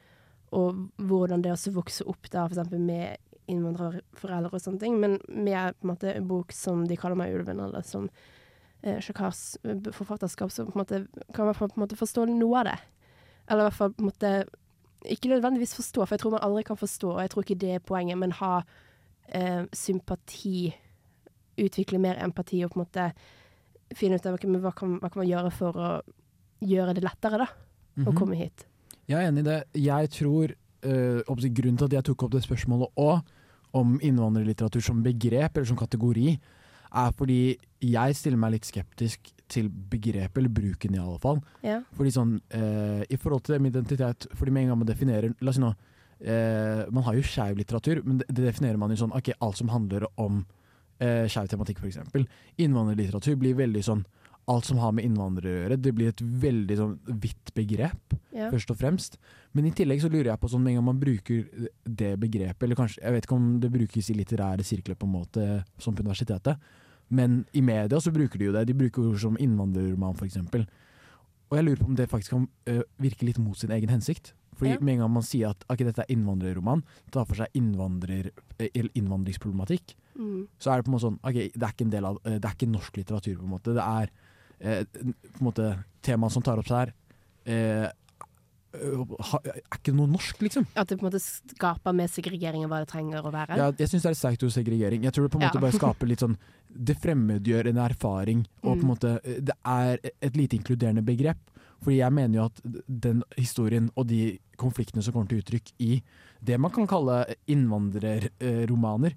[0.53, 3.17] og hvordan det også vokser opp der, eksempel med
[3.51, 7.35] innvandrerforeldre og sånne ting, men med på en måte en bok som de kaller meg
[7.35, 8.09] ulven, eller som
[8.83, 11.03] eh, Shakars eh, forfatterskap, så på en måte
[11.35, 12.79] kan man på en måte forstå noe av det.
[13.49, 14.33] Eller i hvert fall på en måte
[15.11, 17.73] ikke nødvendigvis forstå, for jeg tror man aldri kan forstå, og jeg tror ikke det
[17.75, 18.53] er poenget, men ha
[19.29, 20.73] eh, sympati,
[21.59, 23.09] utvikle mer empati og på en måte
[23.99, 25.89] finne ut av ok, hva, kan, hva kan man gjøre for å
[26.65, 27.49] gjøre det lettere, da,
[27.99, 28.17] å Mhm.
[28.17, 28.67] komme hit.
[29.09, 29.61] Jeg er enig i det.
[29.83, 30.53] Jeg tror
[30.85, 33.23] øh, Grunnen til at jeg tok opp det spørsmålet òg,
[33.73, 36.35] om innvandrerlitteratur som begrep eller som kategori,
[36.93, 41.41] er fordi jeg stiller meg litt skeptisk til begrepet, eller bruken i alle fall.
[41.65, 41.81] Ja.
[41.97, 45.35] Fordi sånn, øh, I forhold til det med identitet Fordi med en gang man definerer
[45.41, 48.91] La oss si nå øh, Man har jo skeiv litteratur, men det, det definerer man
[48.91, 50.45] jo sånn Ok, alt som handler om
[51.01, 52.01] eh, skeiv tematikk, f.eks.
[52.61, 54.05] Innvandrerlitteratur blir veldig sånn
[54.49, 55.77] Alt som har med innvandrere å gjøre.
[55.83, 58.51] Det blir et veldig sånn vidt begrep, Ja.
[58.51, 59.19] først og fremst.
[59.55, 61.45] Men i tillegg så lurer jeg på sånn med en gang man bruker
[61.85, 65.13] det begrepet, eller kanskje Jeg vet ikke om det brukes i litterære sirkler på en
[65.13, 66.59] måte, som på universitetet,
[67.11, 68.67] men i media så bruker de jo det.
[68.67, 70.37] De bruker ord som innvandrerroman, f.eks.
[70.39, 74.33] Og jeg lurer på om det faktisk kan uh, virke litt mot sin egen hensikt.
[74.57, 74.79] Fordi Ja.
[74.81, 78.69] med en gang man sier at okay, dette er innvandrerroman, tar for seg innvandrer, eh,
[78.95, 80.47] innvandringsproblematikk, Mm.
[80.61, 82.39] så er det på en måte sånn ok, det er ikke en del av eh,
[82.39, 83.73] Det er ikke norsk litteratur, på en måte.
[83.75, 84.11] Det er
[84.63, 84.85] eh,
[85.43, 86.93] måte temaet som tar opp seg her,
[87.47, 87.91] eh,
[88.73, 90.65] er ikke noe norsk, liksom.
[90.75, 93.59] At det på en måte skaper mer segregering enn hva det trenger å være.
[93.61, 95.03] Ja, jeg syns det er et sterkt ord segregering.
[95.05, 95.51] Jeg tror det på en Ja.
[95.53, 96.39] måte bare skaper litt sånn
[96.73, 98.89] Det fremmedgjør en erfaring, og på en Mm.
[98.89, 101.37] måte Det er et lite inkluderende begrep.
[101.85, 106.03] Fordi jeg mener jo at den historien og de konfliktene som kommer til uttrykk i
[106.43, 109.13] det man kan kalle innvandrerromaner,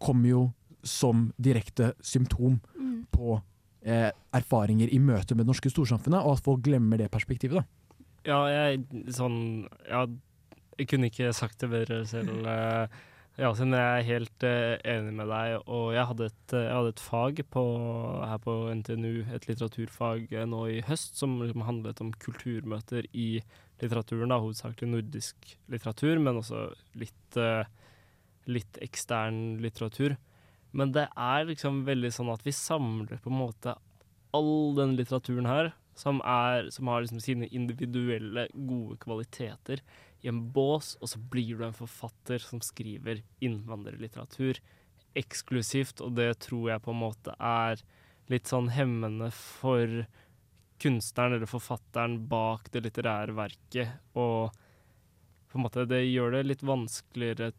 [0.00, 3.06] kommer jo som direkte symptom Mm.
[3.12, 3.42] på
[3.88, 7.62] eh, erfaringer i møte med det norske storsamfunnet, og at folk glemmer det perspektivet.
[7.62, 7.98] da.
[8.28, 8.82] Ja, jeg
[9.14, 10.04] sånn Ja,
[10.78, 12.44] jeg kunne ikke sagt det bedre selv.
[12.44, 12.98] eh,
[13.38, 16.88] Ja, jeg er helt eh, enig med deg, og jeg hadde et, eh, jeg hadde
[16.90, 17.62] et fag på,
[18.26, 23.40] her på NTNU, et litteraturfag eh, nå i høst, som liksom handlet om kulturmøter i
[23.78, 26.64] litteraturen, da, hovedsakelig nordisk litteratur, men også
[26.98, 27.38] litt,
[28.50, 30.16] litt ekstern litteratur.
[30.70, 33.76] Men det er liksom veldig sånn at vi samler på en måte
[34.36, 39.82] all den litteraturen her, som, er, som har liksom sine individuelle gode kvaliteter,
[40.20, 44.58] i en bås, og så blir du en forfatter som skriver innvandrerlitteratur
[45.18, 47.80] eksklusivt, og det tror jeg på en måte er
[48.28, 50.02] litt sånn hemmende for
[50.82, 54.54] kunstneren eller forfatteren bak det litterære verket, og
[55.48, 57.52] på en måte det gjør det litt vanskeligere,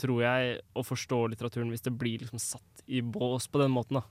[0.00, 4.00] tror jeg, å forstå litteraturen hvis det blir liksom satt i bås på den måten,
[4.00, 4.04] da.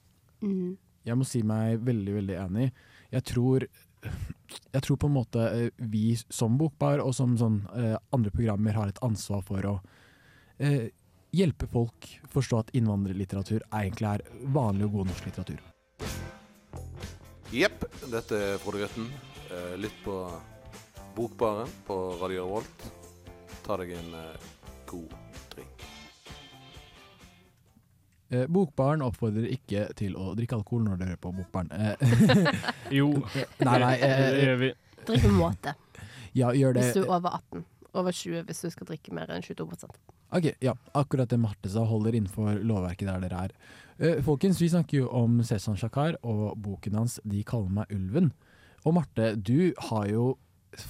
[0.45, 0.77] Mm.
[1.07, 2.69] Jeg må si meg veldig, veldig enig.
[3.09, 3.65] Jeg tror,
[4.03, 8.77] jeg tror på en måte eh, vi som Bokbar og som sånn, eh, andre programmer
[8.77, 9.75] har et ansvar for å
[10.61, 10.91] eh,
[11.35, 14.25] hjelpe folk forstå at innvandrerlitteratur egentlig er
[14.55, 15.65] vanlig og god norsk litteratur.
[17.53, 19.09] Jepp, dette er Frode Grøtten.
[19.49, 20.19] Eh, Lytt på
[21.15, 22.85] Bokbaren på Radio Revolt.
[23.65, 24.51] Ta deg en eh,
[24.89, 25.28] god
[28.29, 31.71] Eh, Bokbaren oppfordrer ikke til å drikke alkohol når dere hører på Bokbaren.
[31.73, 32.53] Eh,
[32.99, 33.09] Jo,
[33.65, 34.71] nei, nei, eh, det gjør vi.
[35.09, 35.75] Drikk med måte
[36.37, 36.83] ja, gjør det.
[36.85, 37.63] hvis du er over 18.
[37.97, 39.95] over 20 hvis du skal drikke mer enn 22%
[40.37, 40.75] Ok, ja.
[40.93, 43.53] Akkurat det Marte sa holder innenfor lovverket der dere er.
[43.97, 48.29] Eh, folkens, vi snakker jo om Sesan Shakar og boken hans 'De kaller meg ulven'.
[48.85, 50.37] Og Marte, du har jo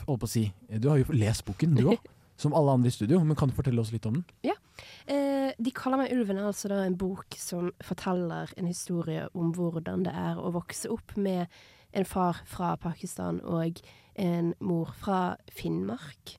[0.05, 2.03] holdt på å si, du har jo lest boken, du òg.
[2.39, 3.19] Som alle andre i studio.
[3.27, 4.25] Men kan du fortelle oss litt om den?
[4.47, 4.55] Ja.
[5.09, 10.05] Eh, de kaller meg Ulven altså da en bok som forteller en historie om hvordan
[10.07, 11.49] det er å vokse opp med
[11.91, 13.81] en far fra Pakistan og
[14.19, 16.37] en mor fra Finnmark.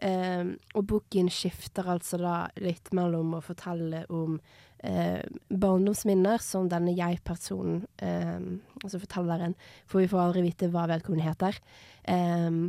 [0.00, 4.38] Eh, og boken skifter altså da litt mellom å fortelle om
[4.84, 8.38] eh, barndomsminner, som denne jeg-personen, eh,
[8.80, 11.60] altså fortelleren, for vi får aldri vite hva vedkommende heter.
[12.08, 12.62] Eh,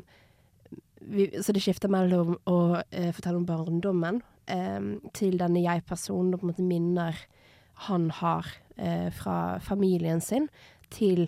[1.02, 2.60] vi, så det skifter mellom å
[2.90, 4.82] eh, fortelle om barndommen eh,
[5.18, 7.24] til denne jeg-personen, og på en måte minner
[7.88, 10.50] han har eh, fra familien sin,
[10.92, 11.26] til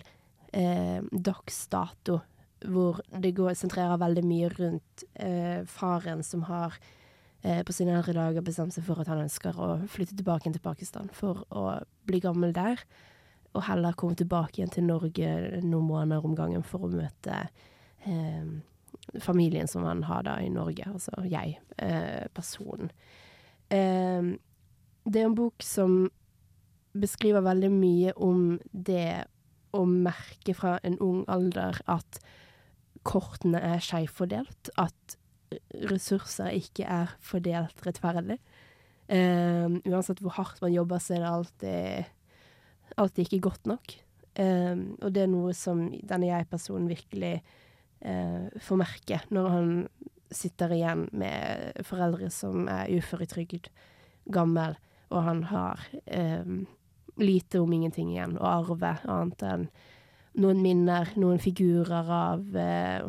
[0.52, 2.20] eh, dags dato,
[2.64, 5.02] hvor det går, sentrerer veldig mye rundt
[5.68, 6.78] faren som har
[7.44, 11.10] på sine eldre dager bestemt seg for at han ønsker å flytte tilbake til Pakistan
[11.12, 11.66] for å
[12.08, 12.80] bli gammel der,
[13.52, 15.28] og heller komme tilbake igjen til Norge
[15.60, 17.42] noen måneder om gangen for å møte
[18.08, 18.48] eh,
[19.20, 22.90] familien som han har da i Norge, altså jeg, eh, personen.
[23.70, 24.34] Eh,
[25.04, 26.08] det er en bok som
[26.94, 29.26] beskriver veldig mye om det
[29.74, 32.20] å merke fra en ung alder at
[33.04, 35.16] kortene er skjevfordelt, at
[35.90, 38.38] ressurser ikke er fordelt rettferdig.
[39.12, 42.14] Eh, uansett hvor hardt man jobber, så er det alltid,
[42.96, 43.96] alltid ikke godt nok.
[44.40, 47.36] Eh, og det er noe som denne jeg-personen virkelig
[48.04, 49.70] får merke når han
[50.34, 53.70] sitter igjen med foreldre som er uføretrygd,
[54.34, 54.76] gammel,
[55.12, 56.46] og han har eh,
[57.20, 59.68] lite om ingenting igjen å arve, annet enn
[60.40, 63.04] noen minner, noen figurer av eh,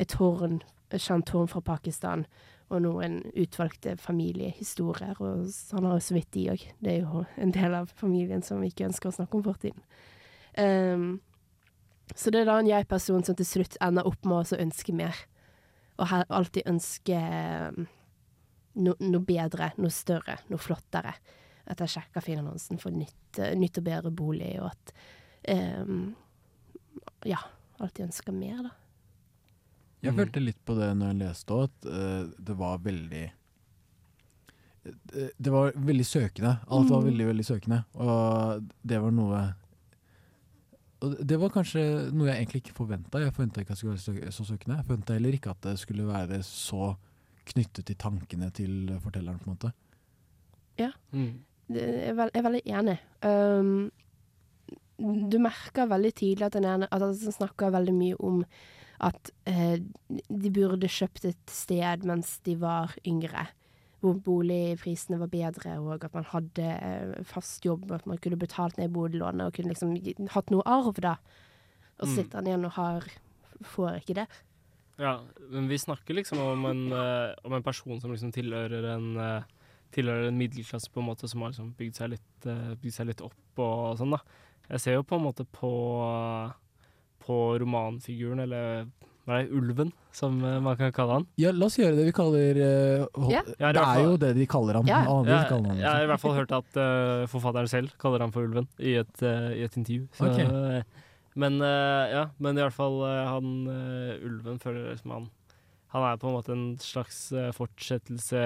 [0.00, 0.62] et tårn,
[0.94, 2.24] et kjent tårn fra Pakistan,
[2.72, 5.18] og noen utvalgte familiehistorier.
[5.20, 6.64] Og han har jo så vidt de òg.
[6.80, 9.84] Det er jo en del av familien som vi ikke ønsker å snakke om fortiden.
[10.58, 11.10] Ehm,
[12.14, 15.16] så det er da en jeg-person som til slutt ender opp med å ønske mer.
[15.98, 17.18] Og alltid ønske
[17.76, 17.86] noe
[18.74, 21.14] no, noe bedre, noe større, noe flottere.
[21.70, 24.92] At jeg sjekker finansen for nytt, eh, nytt og bedre bolig, og at
[25.86, 26.14] um,
[27.24, 27.38] Ja,
[27.80, 28.70] alltid ønsker mer, da.
[30.02, 30.18] Jeg Mm.
[30.18, 33.30] følte litt på det når jeg leste òg, at uh, det var veldig
[34.84, 36.58] det, det var veldig søkende.
[36.68, 37.06] Alt var Mm.
[37.08, 37.84] veldig, veldig søkende.
[37.94, 39.54] Og det var noe
[41.04, 41.82] og Det var kanskje
[42.14, 43.20] noe jeg egentlig ikke forventa.
[43.22, 44.78] Jeg forventa ikke at det skulle være så søkende.
[44.80, 46.94] Jeg forventa heller ikke at det skulle være så
[47.44, 49.72] knyttet til tankene til fortelleren, på en måte.
[50.80, 50.90] Ja.
[51.12, 51.42] Mm.
[51.74, 52.96] Er jeg er veldig enig.
[53.24, 53.90] Um,
[55.30, 58.44] du merker veldig tidlig at den ene At han snakker veldig mye om
[59.04, 59.76] at uh,
[60.30, 63.48] de burde kjøpt et sted mens de var yngre.
[64.12, 68.76] Boligprisene var bedre, og at man hadde eh, fast jobb, og at man kunne betalt
[68.76, 69.94] ned boliglånet og kunne liksom
[70.30, 71.16] hatt noe arv, da.
[72.00, 72.16] Og så Mm.
[72.16, 73.02] sitter han igjen og har
[73.62, 74.26] Får ikke det.
[74.98, 79.16] Ja, men vi snakker liksom om en, eh, om en person som liksom tilhører en
[79.16, 79.42] eh,
[79.92, 82.40] Tilhører en middelklasse på en måte som har liksom bygd seg litt,
[82.82, 84.18] bygd seg litt opp og sånn, da.
[84.68, 86.52] Jeg ser jo på en måte på
[87.24, 88.86] på romanfiguren, eller
[89.24, 91.26] hva er det, ulven, som eh, man kan kalle han.
[91.40, 93.40] Ja, la oss gjøre det vi kaller uh, Ja.
[93.58, 94.86] Ja, Det er jo det de kaller ham.
[94.90, 94.98] Ja.
[95.08, 98.20] Alle Jeg, kaller ham jeg har i hvert fall hørt at uh, forfatteren selv kaller
[98.26, 100.08] han for ulven i et, uh, i et intervju.
[100.12, 100.38] Så, Ok.
[100.44, 100.82] eh,
[101.34, 105.24] men eh, ja, men i hvert fall eh, han eh, ulven føler liksom han
[105.94, 108.38] Han er på en måte en slags eh, fortsettelse,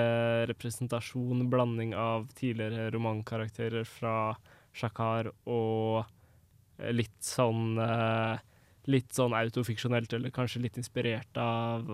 [0.50, 4.34] representasjon, blanding av tidligere romankarakterer fra
[4.76, 6.04] Shakar og
[6.78, 8.40] eh, litt sånn eh,
[8.88, 11.90] Litt sånn autofiksjonelt, eller kanskje litt inspirert av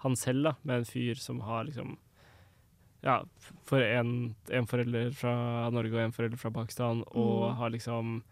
[0.00, 1.98] han selv, da, med en fyr som har liksom
[3.04, 3.18] ja,
[3.64, 5.32] for en, en forelder fra
[5.72, 7.56] Norge og en forelder fra Pakistan, og Mm.
[7.56, 8.22] har liksom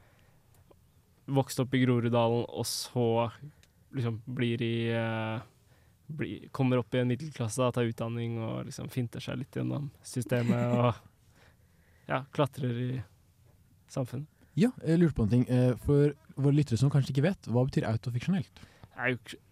[1.29, 3.31] vokst opp i Groruddalen, og så
[3.93, 5.41] liksom blir i uh,
[6.09, 9.91] blir, Kommer opp i en middelklasse, da, tar utdanning og liksom finter seg litt gjennom
[10.05, 10.95] systemet og
[12.09, 13.03] ja, klatrer i
[13.89, 14.29] samfunnet.
[14.59, 15.45] Ja, jeg lurte på en ting.
[15.53, 18.65] Eh, For våre lyttere som kanskje ikke vet, hva betyr autofiksjonelt?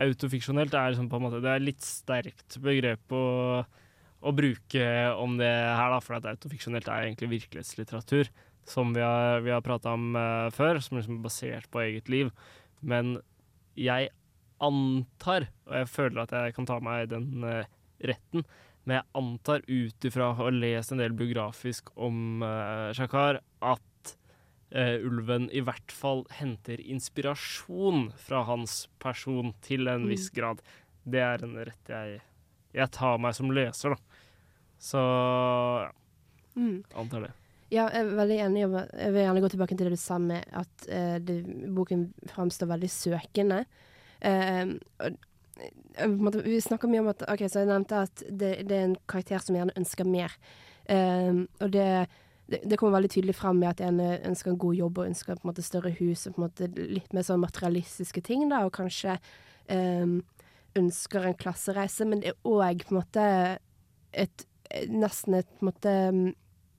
[0.02, 4.88] Autofiksjonelt er liksom måte Det er litt sterkt begrep å, å bruke
[5.22, 8.32] om det her, da, for at autofiksjonelt er egentlig virkelighetslitteratur,
[8.66, 12.10] som vi har, vi har prata om eh, før, som liksom er basert på eget
[12.10, 12.32] liv.
[12.82, 13.20] Men
[13.78, 14.10] jeg
[14.58, 17.68] antar, og jeg føler at jeg kan ta meg den eh,
[18.10, 18.42] retten,
[18.86, 22.42] men jeg antar ut ifra å ha lest en del biografisk om
[22.94, 23.95] Shakar, at
[24.72, 30.08] eh, ulven i hvert fall henter inspirasjon fra hans person til en Mm.
[30.08, 30.60] viss grad.
[31.08, 32.20] Det er en rett jeg
[32.74, 33.96] jeg tar meg som leser, da.
[34.78, 35.90] Så ja,
[36.56, 36.84] Mm.
[36.94, 37.30] antar det.
[37.70, 38.60] Ja, jeg er veldig enig.
[38.60, 42.68] Jeg vil gjerne gå tilbake til det du sa med at uh, det, boken framstår
[42.68, 43.64] veldig søkende.
[44.24, 44.78] Uh,
[46.44, 49.40] vi snakker mye om at Ok, så jeg nevnte at det, det er en karakter
[49.40, 50.32] som gjerne ønsker mer.
[50.88, 52.08] Eh, og det,
[52.46, 55.10] det, det kommer veldig tydelig frem i at en eh, ønsker en god jobb og
[55.10, 58.46] ønsker på en måte større hus og på en måte litt mer sånn materialistiske ting,
[58.52, 59.16] da, og kanskje
[59.72, 60.20] um,
[60.78, 63.30] ønsker en klassereise, men det er òg på en måte
[64.16, 64.46] et
[64.90, 65.90] Nesten et på en måte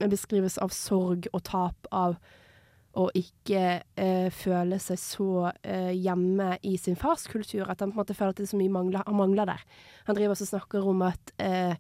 [0.04, 2.18] en beskrivelse av sorg og tap av
[2.98, 3.62] å ikke
[3.96, 5.30] eh, føle seg så
[5.62, 8.52] eh, hjemme i sin fars kultur, at han på en måte føler at det er
[8.52, 9.66] så mye mangler, han mangler der.
[10.08, 11.76] Han driver også og snakker om at eh,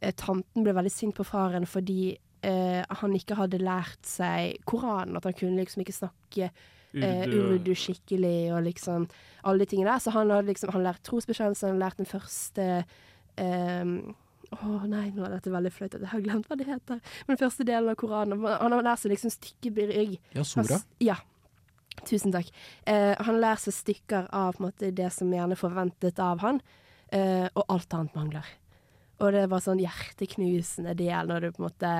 [0.00, 5.16] eh, tanten ble veldig sint på faren fordi eh, han ikke hadde lært seg Koranen,
[5.18, 7.38] at han kunne liksom ikke snakke eh, Urdu.
[7.56, 9.08] urdu skikkelig, og liksom
[9.44, 10.04] alle de tingene der.
[10.04, 12.68] Så han hadde liksom han lært trosbekjennelse, han lærte lært den første
[13.40, 14.14] eh,
[14.54, 17.00] å nei, nå er dette veldig flaut jeg har glemt hva det heter.
[17.26, 20.18] Men den første delen av Koranen Han har lært seg liksom stykkebrygg.
[20.36, 20.80] Ja, Sora.
[21.02, 21.18] Ja.
[22.04, 22.50] Tusen takk.
[22.90, 26.60] Eh, han lærer seg stykker av på en måte, det som gjerne forventet av han,
[27.14, 28.52] eh, og alt annet mangler.
[29.22, 31.92] Og det var sånn hjerteknusende del når du på en måte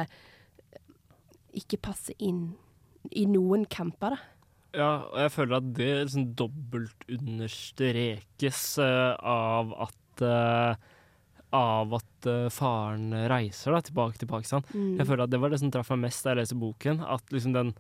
[1.59, 2.55] ikke passer inn
[3.13, 4.31] i noen camper, da.
[4.75, 10.89] Ja, og jeg føler at det liksom dobbelt understrekes eh, av at eh,
[11.55, 14.65] av at eh, faren reiser da, tilbake til Pakistan.
[14.75, 14.97] Mm.
[14.99, 17.05] Jeg føler at Det var det som traff meg mest da jeg leser boken.
[17.07, 17.71] At liksom den,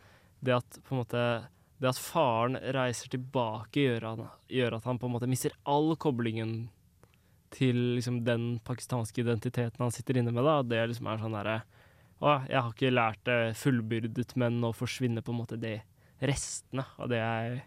[0.44, 1.24] det at på en måte
[1.82, 5.96] det at faren reiser tilbake, gjør, han, gjør at han på en måte mister all
[6.00, 6.68] koblingen
[7.54, 10.46] til liksom den pakistanske identiteten han sitter inne med.
[10.46, 10.62] da.
[10.62, 11.58] Det liksom er sånn derre
[12.24, 15.76] Å, jeg har ikke lært det fullbyrdet, men nå forsvinner på en måte det
[16.24, 17.58] restene av det jeg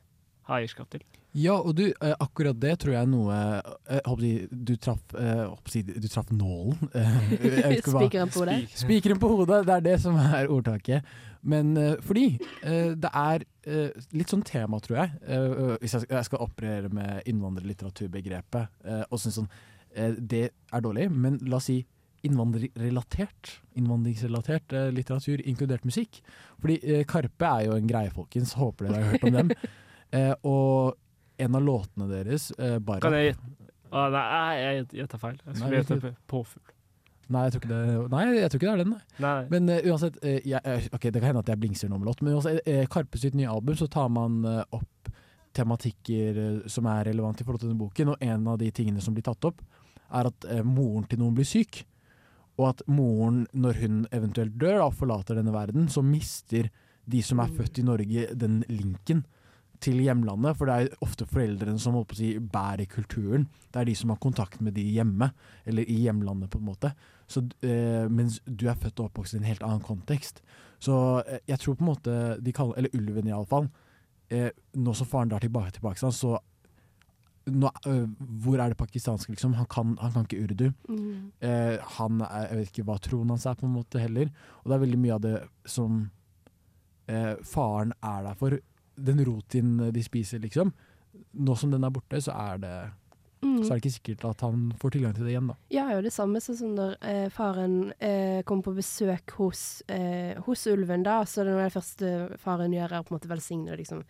[0.47, 1.03] har eierskap til.
[1.37, 5.43] Ja, og du, eh, akkurat det tror jeg er noe eh, håper Du traff eh,
[5.45, 6.89] håper Du traff nålen.
[6.97, 8.55] Eh, Spikeren på hodet.
[8.79, 11.05] Spikeren på hodet, det er det som er ordtaket.
[11.45, 12.25] Men eh, fordi
[12.63, 15.19] eh, det er eh, litt sånn tema, tror jeg.
[15.27, 19.51] eh, hvis jeg skal, jeg skal operere med innvandrerlitteraturbegrepet eh, og synes sånn
[19.93, 20.43] eh, Det
[20.73, 21.83] er dårlig, men la oss si
[22.25, 26.21] innvandrerrelatert innvandringsrelatert eh, litteratur, inkludert musikk.
[26.61, 28.55] Fordi eh, Karpe er jo en greie, folkens.
[28.57, 29.53] Håper dere har hørt om dem.
[30.15, 30.95] Eh, og
[31.43, 33.49] en av låtene deres, eh, bare Kan jeg gjette?
[33.91, 35.41] Ah, nei, jeg gjetter feil.
[35.43, 36.71] Jeg skulle gjette påfugl.
[37.27, 38.93] Nei, jeg tror ikke det, nei, jeg tror ikke det er den.
[38.93, 39.23] Nei.
[39.25, 39.39] Nei.
[39.51, 42.07] Men uh, uansett, uh, jeg, eh, ok, det kan hende at jeg blingser nå med
[42.07, 45.11] låt, men uansett, uh, Karpe sitt nye album så tar man uh, opp
[45.57, 49.15] tematikker som er relevant i forhold til denne boken, og en av de tingene som
[49.15, 49.59] blir tatt opp,
[50.15, 51.81] er at moren til noen blir syk.
[52.57, 56.71] Og at moren, når hun eventuelt dør og forlater denne verden, så mister
[57.07, 59.23] de som er født i Norge, den linken
[59.83, 60.57] til hjemlandet.
[60.57, 63.47] For det er ofte foreldrene som holdt på å si, bærer kulturen.
[63.71, 65.29] Det er de som har kontakt med de hjemme,
[65.69, 66.93] eller i hjemlandet, på en måte.
[67.29, 70.41] Så, eh, mens du er født og oppvokst i en helt annen kontekst.
[70.79, 73.69] Så eh, jeg tror på en måte de kaller Eller ulven, iallfall.
[74.29, 76.39] Eh, nå som faren drar tilbake til Pakistan, så
[77.47, 78.05] nå, eh,
[78.43, 79.53] Hvor er det pakistanske, liksom?
[79.53, 80.71] Han kan, han kan ikke urdu.
[80.89, 81.31] Mm.
[81.39, 84.31] Eh, han er, jeg vet ikke hva troen hans er, på en måte, heller.
[84.63, 86.09] Og det er veldig mye av det som
[87.07, 88.57] eh, faren er der for.
[88.97, 90.73] Den rotien de spiser, liksom.
[91.37, 92.75] Nå som den er borte, så er det
[93.41, 93.59] Mm.
[93.61, 95.55] Så er det ikke sikkert at han får tilgang til det igjen, da.
[95.73, 100.39] Ja, jo det samme sånn som når eh, faren eh, kommer på besøk hos, eh,
[100.47, 101.19] hos ulven, da.
[101.29, 104.01] Så det det første faren gjør, er å på en måte velsigne og liksom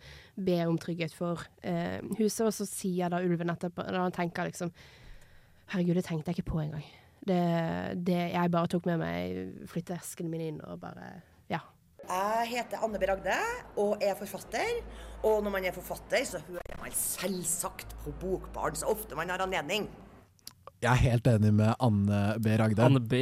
[0.48, 2.46] be om trygghet for eh, huset.
[2.48, 4.72] Og så sier da ulven etterpå, når han tenker liksom
[5.68, 6.84] Herregud, det tenkte jeg ikke på engang.
[7.28, 7.42] Det,
[8.00, 11.18] det Jeg bare tok med meg flytteeskene mine inn og bare.
[12.08, 13.04] Jeg heter Anne B.
[13.10, 13.36] Ragde
[13.76, 14.78] og er forfatter.
[15.26, 19.42] Og når man er forfatter, så hører man selvsagt på Bokbarn så ofte man har
[19.44, 19.88] anledning.
[20.80, 22.54] Jeg er helt enig med Anne B.
[22.60, 22.84] Ragde.
[22.86, 23.20] Anne B.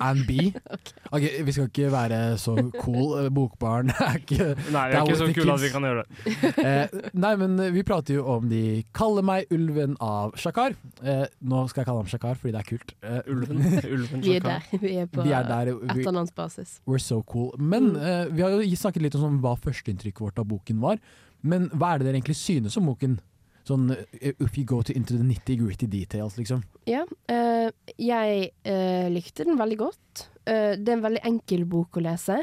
[0.00, 0.52] Anne B.
[1.16, 3.12] Okay, Vi skal ikke være så cool.
[3.24, 6.32] Eh, Bokbarn er ikke Nei, vi er ikke så kule at vi kan gjøre det.
[6.66, 10.74] eh, nei, men vi prater jo om de 'Kaller meg ulven' av Shakar.
[11.02, 12.94] Eh, nå skal jeg kalle ham Shakar fordi det er kult.
[13.02, 14.66] Eh, Ulven, ulven Vi er der.
[14.82, 16.80] Vi er på Vi er der, vi- etternavnsbasis.
[16.86, 17.54] We're so cool.
[17.58, 20.98] Men eh, vi har jo snakket litt om sånn, hva førsteinntrykket vårt av boken var.
[21.46, 23.18] Men hva er det dere egentlig synes om boken?
[23.66, 26.62] Sånn eh, if you go to into the nitty gritty details, liksom.
[26.86, 27.02] Ja,
[27.32, 30.26] eh, jeg eh, likte den veldig godt.
[30.46, 32.36] Uh, det er en veldig enkel bok å lese,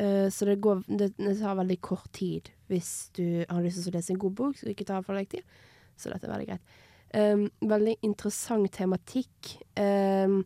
[0.00, 3.92] uh, så det, går, det, det tar veldig kort tid hvis du har lyst til
[3.92, 5.58] å lese en god bok, så ikke tar for deg tid.
[6.00, 6.78] Så dette er veldig greit.
[7.10, 9.50] Um, veldig interessant tematikk.
[9.76, 10.40] Um,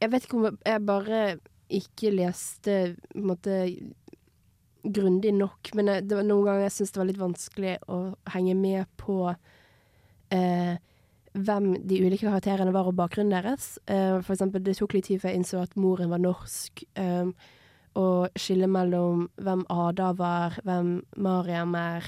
[0.00, 1.20] jeg vet ikke om jeg- bare
[1.68, 3.58] ikke leste på en måte
[4.82, 7.98] grundig nok, men det var noen ganger jeg syntes det var litt vanskelig å
[8.32, 9.20] henge med på
[10.30, 10.76] eh,
[11.38, 13.78] hvem de ulike karakterene var og bakgrunnen deres.
[13.86, 16.84] Eh, for eksempel, det tok litt tid før jeg innså at moren var norsk.
[16.96, 17.30] Eh,
[17.98, 22.04] og skille mellom hvem Ada var, hvem Mariam er.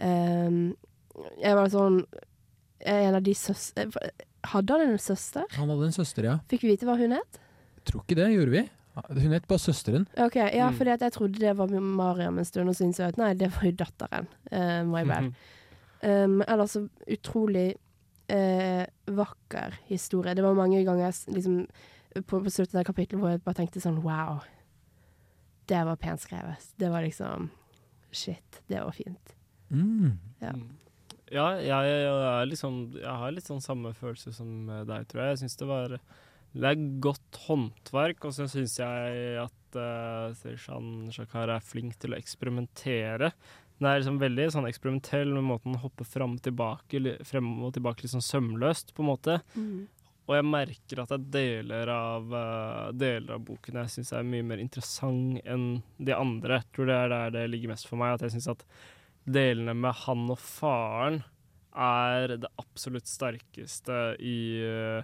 [0.00, 0.74] Um,
[1.40, 2.02] jeg var sånn
[2.84, 3.70] En av de søs...
[3.80, 3.86] eh,
[4.52, 5.44] Hadde han en søster?
[5.56, 6.34] Han hadde en søster, ja.
[6.52, 7.38] Fikk vi vite hva hun het?
[7.88, 8.62] Tror ikke det, gjorde vi?
[8.96, 10.04] Hun het bare søsteren.
[10.20, 10.76] Ok, Ja, Mm.
[10.76, 13.32] fordi at jeg trodde det var Mariam en stund, og så innså jeg at nei,
[13.34, 14.28] det var jo datteren.
[14.52, 15.32] Uh, my bad.
[16.06, 17.74] Um, ellers så utrolig
[18.30, 20.36] uh, vakker historie.
[20.38, 21.64] Det var mange ganger liksom,
[22.14, 24.40] på, på slutten av kapittelet hvor jeg bare tenkte sånn wow.
[25.66, 26.68] Det var pent skrevet.
[26.78, 27.50] Det var liksom
[28.14, 29.34] Shit, det var fint.
[29.68, 30.14] Mm.
[30.40, 30.52] Ja.
[31.26, 35.24] Ja, jeg, jeg, er liksom, jeg har litt sånn samme følelse som eh, deg, tror
[35.24, 35.34] jeg.
[35.34, 35.96] Jeg syns det var
[36.56, 42.14] Det er godt håndverk, og så syns jeg at uh, Sershan Shakar er flink til
[42.14, 43.32] å eksperimentere.
[43.78, 47.74] Den er liksom veldig sånn eksperimentell med måten han hopper fram og tilbake, frem og
[47.76, 49.40] tilbake litt sånn sømløst, på en måte.
[49.54, 49.86] Mm.
[50.26, 54.24] Og jeg merker at det er deler av, eh, deler av boken jeg syns er
[54.26, 56.58] mye mer interessant enn de andre.
[56.62, 58.14] Jeg tror det er der det ligger mest for meg.
[58.16, 58.64] At jeg syns at
[59.28, 61.20] delene med han og faren
[61.76, 65.02] er det absolutt sterkeste i, eh,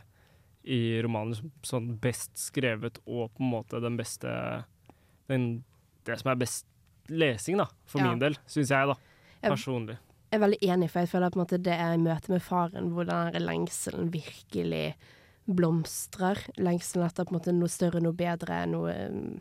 [0.64, 1.36] i romanen.
[1.36, 4.64] som- Sånn best skrevet og på en måte den beste
[5.28, 5.64] den,
[6.04, 6.66] Det som er best
[7.12, 8.10] lesing, da, for Ja.
[8.10, 8.96] min del, syns jeg, da.
[9.42, 9.98] Personlig.
[10.32, 13.04] Jeg er veldig enig, for jeg føler måte det er i møte med faren hvor
[13.04, 14.94] den lengselen virkelig
[15.50, 16.38] blomstrer.
[16.56, 19.40] Lengselen etter på en måte noe større, noe bedre, noe um,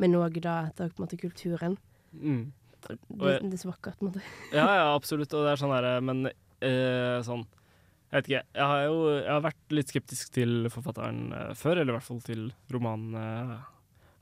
[0.00, 1.76] Men òg da etter på en måte kulturen.
[2.16, 2.52] Mm.
[2.82, 4.22] Det, det er så vakkert, på en måte.
[4.56, 5.34] Ja, ja, absolutt.
[5.36, 8.42] Og det er sånn derre Men øh, sånn Jeg vet ikke.
[8.56, 12.08] Jeg har jo jeg har vært litt skeptisk til forfatteren eh, før, eller i hvert
[12.08, 13.54] fall til romanen eh,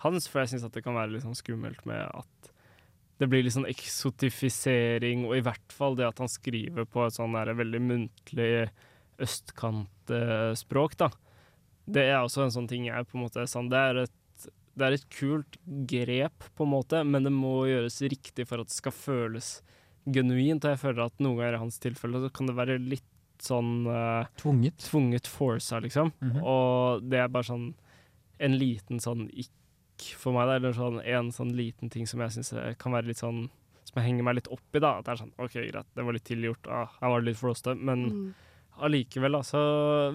[0.05, 2.49] hans, for jeg syns at det kan være litt sånn skummelt med at
[3.21, 7.16] det blir litt sånn eksotifisering, og i hvert fall det at han skriver på et
[7.18, 8.53] sånn der veldig muntlig
[9.21, 11.11] østkantspråk, da.
[11.91, 14.47] Det er også en sånn ting jeg på en måte sånn, det, er et,
[14.79, 15.59] det er et kult
[15.91, 19.53] grep, på en måte, men det må gjøres riktig for at det skal føles
[20.09, 20.64] genuint.
[20.64, 23.07] Og jeg føler at noen ganger i hans tilfelle så kan det være litt
[23.41, 24.81] sånn uh, Tvunget.
[24.89, 26.14] Tvunget forsa, liksom.
[26.25, 26.41] Mhm.
[26.41, 27.71] Og det er bare sånn
[28.41, 29.27] en liten sånn
[30.18, 33.20] for meg, Det er sånn en sånn liten ting som jeg syns kan være litt
[33.22, 33.48] sånn
[33.84, 34.98] Som jeg henger meg litt opp i, da.
[34.98, 37.40] At det er sånn OK, greit, det var litt tilgjort, ah, her var det litt
[37.40, 38.34] flåste, men Mm.
[38.80, 39.61] allikevel, altså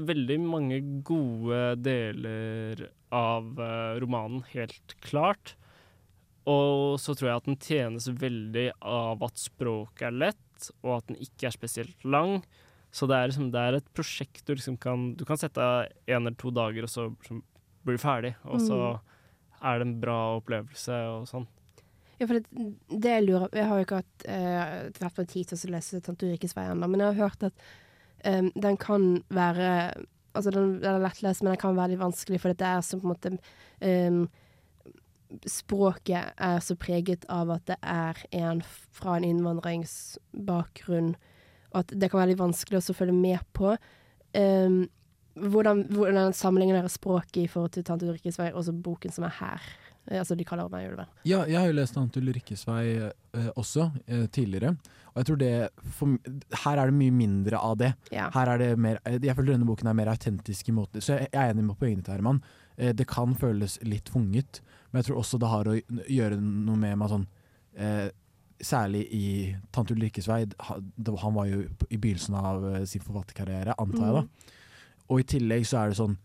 [0.05, 5.55] Veldig mange gode deler av eh, romanen, helt klart.
[6.45, 11.07] Og så tror jeg at den tjenes veldig av at språket er lett, og at
[11.09, 12.43] den ikke er spesielt lang.
[12.95, 15.87] Så det er, liksom, det er et prosjekt du liksom kan Du kan sette av
[16.07, 17.09] en eller to dager, og så
[17.83, 18.35] blir du ferdig.
[18.45, 18.77] Og så
[19.65, 21.47] er det en bra opplevelse og sånn.
[22.15, 25.49] Ja, for det, det jeg lurer Jeg har jo ikke hatt uh, vært på tid
[25.49, 27.65] til å lese 'Tante Ulrikkes vei' ennå, men jeg har hørt at
[28.23, 29.71] um, den kan være
[30.35, 32.99] Altså, den, den er lettlest, men den kan være litt vanskelig, for det er som
[32.99, 33.29] på en måte
[33.87, 34.25] um,
[35.47, 41.15] Språket er så preget av at det er en fra en innvandringsbakgrunn,
[41.71, 43.73] og at det kan være litt vanskelig å følge med på.
[44.37, 44.85] Em,
[45.35, 49.25] hvordan, hvordan sammenligner dere språket i forhold til 'Tante Ulrikkes vei' og så boken som
[49.27, 49.61] er her?
[50.07, 51.05] Eh, Altså, de kaller meg vel.
[51.25, 54.75] Ja, jeg har jo lest Tante Ulrikkes vei eh, også, eh, tidligere.
[55.13, 56.17] Og jeg tror det for,
[56.63, 57.93] Her er det mye mindre av det.
[58.11, 58.29] Ja.
[58.29, 61.17] Her er det mer eh, Jeg føler denne boken er mer autentisk i måten Så
[61.17, 62.41] jeg, jeg er enig med poengene til Herman.
[62.77, 64.61] Eh, det kan føles litt tvunget,
[64.91, 67.27] men jeg tror også det har å gjøre noe med meg sånn
[67.77, 68.09] eh,
[68.61, 70.45] Særlig i Tante Ulrikkes vei.
[70.63, 74.53] Han var jo i begynnelsen av sin forfatterkarriere, antar jeg da.
[75.11, 76.15] Og i tillegg så er det sånn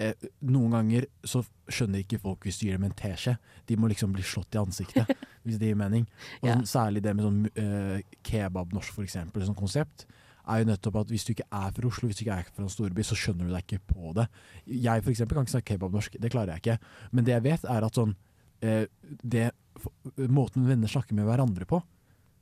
[0.00, 3.36] eh, Noen ganger så skjønner ikke folk hvis du gir dem en teskje.
[3.68, 5.12] De må liksom bli slått i ansiktet,
[5.44, 6.08] hvis det gir mening.
[6.40, 10.06] Og sånn, særlig det med sånn eh, kebabnorsk, for eksempel, sånn konsept,
[10.50, 12.64] er jo nettopp at hvis du ikke er fra Oslo, hvis du ikke er fra
[12.64, 14.26] en storby, så skjønner du deg ikke på det.
[14.72, 16.92] Jeg for eksempel kan ikke snakke kebabnorsk, det klarer jeg ikke.
[17.12, 18.16] Men det jeg vet, er at sånn
[18.66, 18.84] eh,
[19.22, 19.50] det,
[20.28, 21.78] Måten venner snakker med hverandre på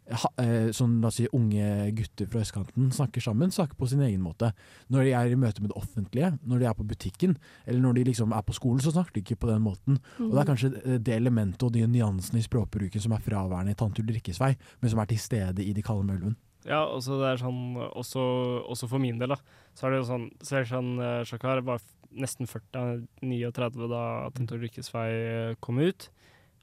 [0.09, 4.01] ha, eh, sånn, la oss si, Unge gutter fra østkanten snakker sammen, snakker på sin
[4.05, 4.53] egen måte.
[4.89, 7.37] Når de er i møte med det offentlige, når de er på butikken,
[7.67, 10.01] eller når de liksom er på skolen, så snakker de ikke på den måten.
[10.19, 13.77] Og Det er kanskje eh, det elementet og de nyansene i språkbruken som er fraværende
[13.77, 16.37] i Tante Ulrikkes vei, men som er til stede i De kalde med ulven.
[16.67, 18.21] Ja, også det er sånn Også,
[18.67, 19.39] også for min del, da.
[19.79, 21.81] Så er det jo sånn Sershan uh, Shakar var
[22.19, 24.03] nesten 40, er 39 da
[24.35, 26.09] Tante Ulrikkes vei eh, kom ut.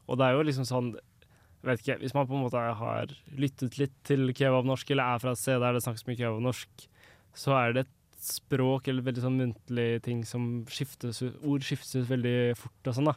[0.09, 0.95] Og det er jo liksom sånn
[1.65, 5.31] vet ikke, Hvis man på en måte har lyttet litt til kebabnorsk, eller er fra
[5.35, 6.87] et sted der det snakkes mye kebabnorsk,
[7.35, 7.93] så er det et
[8.25, 12.95] språk eller veldig sånn muntlig ting som skiftes ut, ord skiftes ut veldig fort og
[12.97, 13.15] sånn, da.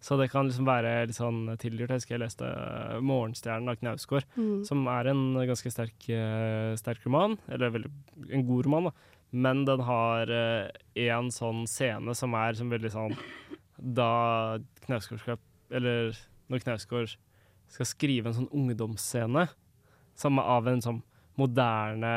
[0.00, 1.90] Så det kan liksom være litt sånn tilgjort.
[1.92, 4.64] Jeg husker jeg leste eh, 'Morgenstjernen' av Knausgård, Mm.
[4.64, 7.36] som er en ganske sterk, eh, sterk roman.
[7.48, 7.90] Eller veldig,
[8.32, 8.90] en god roman, da.
[9.32, 10.26] Men den har
[10.96, 13.16] én sånn scene som er som veldig sånn
[13.78, 15.38] Da Knausgård skal
[15.70, 16.16] Eller
[16.50, 17.14] når Knausgård
[17.70, 19.46] skal skrive en sånn ungdomsscene
[20.18, 21.00] som av en sånn
[21.40, 22.14] moderne,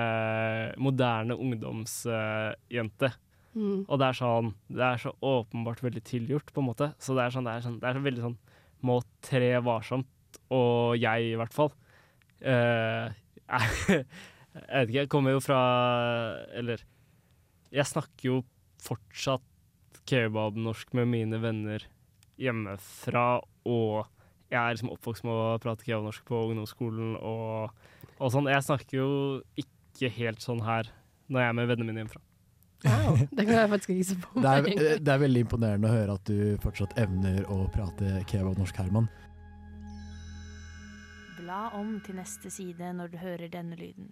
[0.82, 3.12] moderne ungdomsjente.
[3.54, 3.84] Mm.
[3.86, 6.90] Og det er sånn Det er så åpenbart veldig tilgjort, på en måte.
[6.98, 8.38] Så det er sånn Det er, sånn, det er så veldig sånn
[8.82, 11.70] Må tre varsomt, og jeg i hvert fall.
[12.42, 13.14] Eh,
[13.94, 15.62] jeg vet ikke, jeg kommer jo fra
[16.58, 16.82] Eller
[17.74, 18.40] jeg snakker jo
[18.84, 21.86] fortsatt kebabnorsk med mine venner
[22.42, 23.40] hjemmefra,
[23.70, 24.10] og
[24.54, 27.88] jeg er liksom oppvokst med å prate kebabnorsk på ungdomsskolen og,
[28.20, 28.52] og sånn.
[28.52, 29.10] Jeg snakker jo
[29.60, 30.92] ikke helt sånn her
[31.32, 32.24] når jeg er med vennene mine hjemmefra.
[32.84, 35.94] Wow, det kan jeg faktisk ikke se på Det er, det er veldig imponerende å
[35.94, 39.08] høre at du fortsatt evner å prate kebabnorsk, Herman.
[41.40, 44.12] Bla om til neste side når du hører denne lyden.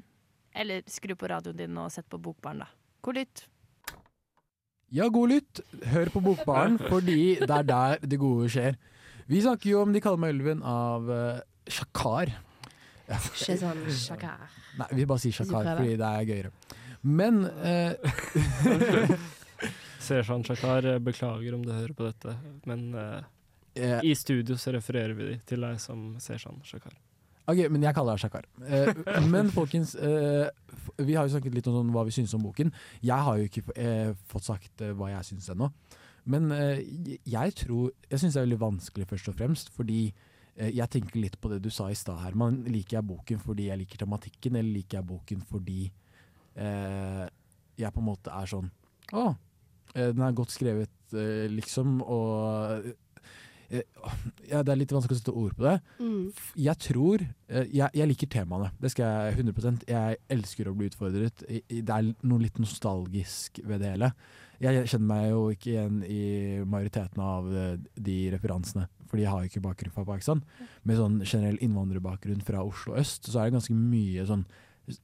[0.55, 2.71] Eller skru på radioen din og sett på Bokbarn, da.
[3.03, 3.45] God lytt.
[4.91, 5.61] Ja, god lytt.
[5.91, 8.75] Hør på Bokbaren, fordi det er der det gode skjer.
[9.31, 12.33] Vi snakker jo om De kaller meg ulven av uh, Shakar.
[13.11, 14.47] Ikke sånn shakar.
[14.79, 16.51] Nei, vi bare sier Shakar fordi det er gøyere.
[17.01, 17.93] Men uh,
[20.01, 22.35] Seshan Shakar, eh, beklager om du hører på dette,
[22.69, 23.21] men uh,
[23.75, 23.99] Eh.
[24.03, 26.97] i studio så refererer vi til deg som Seshan Shakar.
[27.49, 28.47] Ok, men jeg kaller deg Shakar.
[28.59, 30.51] Uh, men folkens, uh,
[30.99, 32.71] vi har jo snakket litt om sånn, hva vi syns om boken.
[33.01, 35.71] Jeg har jo ikke eh, fått sagt eh, hva jeg syns ennå.
[36.29, 36.81] Men eh,
[37.25, 40.01] jeg tror Jeg syns det er veldig vanskelig, først og fremst, fordi
[40.55, 42.61] eh, jeg tenker litt på det du sa i stad, Herman.
[42.69, 45.85] Liker jeg boken fordi jeg liker tematikken, eller liker jeg boken fordi
[46.55, 47.25] eh,
[47.81, 48.69] jeg på en måte er sånn
[49.17, 49.29] Å,
[49.95, 52.91] eh, den er godt skrevet, eh, liksom, og
[54.49, 55.77] ja, Det er litt vanskelig å sette ord på det.
[56.01, 56.21] Mm.
[56.67, 58.71] Jeg tror eh, jeg, jeg liker temaene.
[58.81, 61.43] Det skal jeg 100% Jeg elsker å bli utfordret.
[61.47, 64.11] Det er noe litt nostalgisk ved det hele.
[64.61, 66.23] Jeg kjenner meg jo ikke igjen i
[66.69, 70.43] majoriteten av eh, de referansene, fordi jeg har jo ikke bakgrunn fra Pakistan.
[70.85, 74.45] Med sånn generell innvandrerbakgrunn fra Oslo øst, så er det ganske mye sånn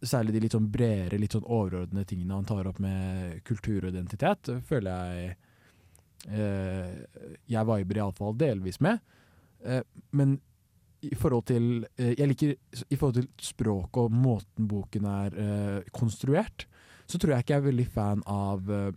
[0.01, 3.91] Særlig de litt sånn bredere, litt sånn overordnede tingene han tar opp med kultur og
[3.91, 5.36] identitet, føler jeg eh,
[6.28, 9.00] jeg viber iallfall delvis med.
[9.66, 10.38] Eh, men
[11.06, 12.54] i forhold til eh, Jeg liker
[12.90, 16.66] i forhold til språket og måten boken er eh, konstruert,
[17.08, 18.92] så tror jeg ikke jeg er veldig fan av eh,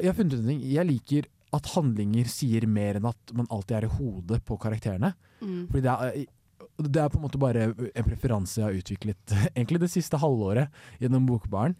[0.00, 0.64] Jeg har funnet ut en ting.
[0.68, 5.12] Jeg liker at handlinger sier mer enn at man alltid er i hodet på karakterene.
[5.38, 5.68] Mm.
[5.70, 6.24] Fordi det er,
[6.82, 10.74] det er på en måte bare en preferanse jeg har utviklet egentlig det siste halvåret
[11.02, 11.76] gjennom Bokbaren.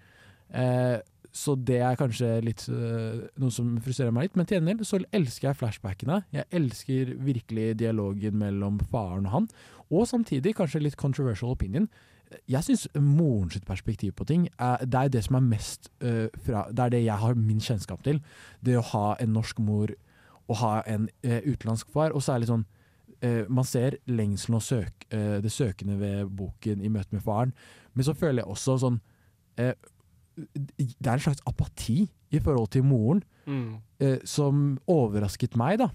[0.55, 1.01] Eh,
[1.35, 4.37] så det er kanskje litt eh, noe som frustrerer meg litt.
[4.39, 6.21] Men til gjengjeld så elsker jeg flashbackene.
[6.35, 9.49] Jeg elsker virkelig dialogen mellom faren og han.
[9.91, 11.89] Og samtidig, kanskje litt controversial opinion,
[12.51, 16.33] jeg syns moren sitt perspektiv på ting er, det er det som er mest eh,
[16.43, 18.23] fra Det er det jeg har min kjennskap til.
[18.63, 19.91] Det å ha en norsk mor
[20.45, 22.15] og ha en eh, utenlandsk far.
[22.15, 22.67] Og så er det litt sånn
[23.49, 27.55] Man ser lengselen og søk, det søkende ved boken i møte med faren,
[27.95, 28.99] men så føler jeg også sånn
[30.35, 32.03] Det er en slags apati
[32.35, 33.75] i forhold til moren Mm.
[34.01, 35.91] eh, som overrasket meg, da.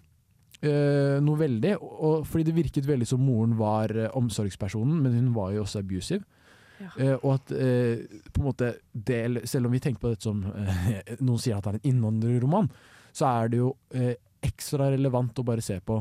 [0.62, 1.72] Eh, noe veldig.
[1.82, 5.64] Og, og, fordi det virket veldig som moren var eh, omsorgspersonen, men hun var jo
[5.64, 6.22] også abusive.
[7.00, 10.44] Eh, og at eh, på en måte del, Selv om vi tenker på dette som
[10.46, 12.70] eh, noen sier at det er en innvandrerroman,
[13.12, 14.14] så er det jo eh,
[14.46, 15.98] ekstra relevant å bare se på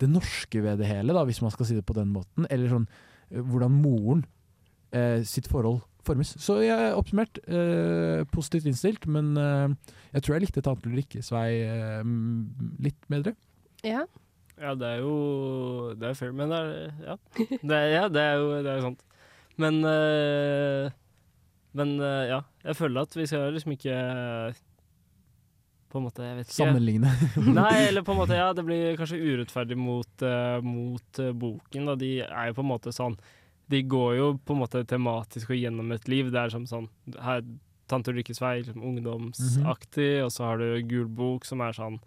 [0.00, 2.46] det norske ved det hele, da, hvis man skal si det på den måten.
[2.50, 2.88] Eller sånn
[3.30, 4.26] hvordan moren
[4.90, 6.32] eh, sitt forhold formes.
[6.42, 11.30] Så jeg er oppsummert eh, positivt innstilt, men eh, jeg tror jeg likte Tante Ulrikkes
[11.34, 12.02] vei eh,
[12.84, 13.36] litt bedre.
[13.86, 14.04] Ja.
[14.60, 15.12] Ja, det er jo
[15.96, 17.14] Det er fair, men det er Ja,
[17.48, 19.06] det er, ja, det er jo det er sant.
[19.56, 20.90] Men eh,
[21.72, 23.94] Men eh, ja, jeg føler at vi skal liksom ikke
[25.90, 27.14] På en måte, jeg vet ikke Sammenligne.
[27.60, 31.88] Nei, eller på en måte, ja, det blir kanskje urettferdig mot, eh, mot boken.
[31.88, 31.96] Da.
[31.98, 33.16] De er jo på en måte sånn
[33.70, 36.30] De går jo på en måte tematisk og gjennom et liv.
[36.34, 36.88] Det er som sånn
[37.22, 37.44] her,
[37.90, 42.00] Tante Ulrikkes vei, liksom ungdomsaktig, og så har du Gul bok, som er sånn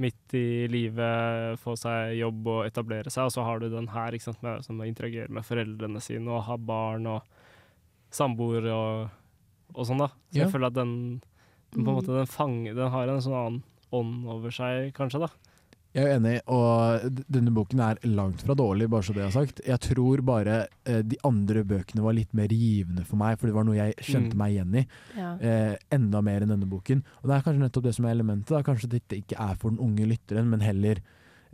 [0.00, 4.12] midt i livet, få seg jobb og etablere seg, og så har du den her,
[4.12, 7.22] ikke sant, med, som interagerer med foreldrene sine og har barn og
[8.12, 9.08] samboer og,
[9.74, 10.10] og sånn, da.
[10.30, 10.44] Så Ja.
[10.44, 10.92] jeg føler at den,
[11.72, 13.62] den på en måte den fanger Den har en sånn annen
[13.96, 15.28] ånd over seg, kanskje, da.
[15.96, 19.62] Jeg er enig, og denne boken er langt fra dårlig, bare så det er sagt.
[19.64, 23.56] Jeg tror bare eh, de andre bøkene var litt mer givende for meg, for det
[23.56, 24.40] var noe jeg kjente Mm.
[24.42, 24.86] meg igjen i.
[25.16, 25.30] Ja.
[25.40, 27.00] Eh, enda mer enn denne boken.
[27.22, 28.52] Og det er kanskje nettopp det som er elementet.
[28.52, 28.60] Da.
[28.66, 31.00] Kanskje dette ikke er for den unge lytteren, men heller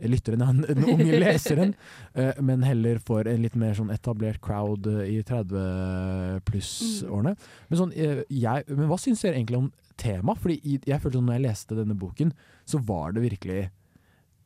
[0.03, 1.71] lytteren, ja, den unge leseren,
[2.15, 7.35] eh, men heller for en litt mer sånn etablert crowd eh, i 30 pluss-årene.
[7.69, 10.35] Men, sånn, eh, jeg- men hva syns dere egentlig om tema?
[10.35, 12.33] Fordi jeg følte sånn når jeg leste denne boken,
[12.65, 13.69] så var det virkelig eh,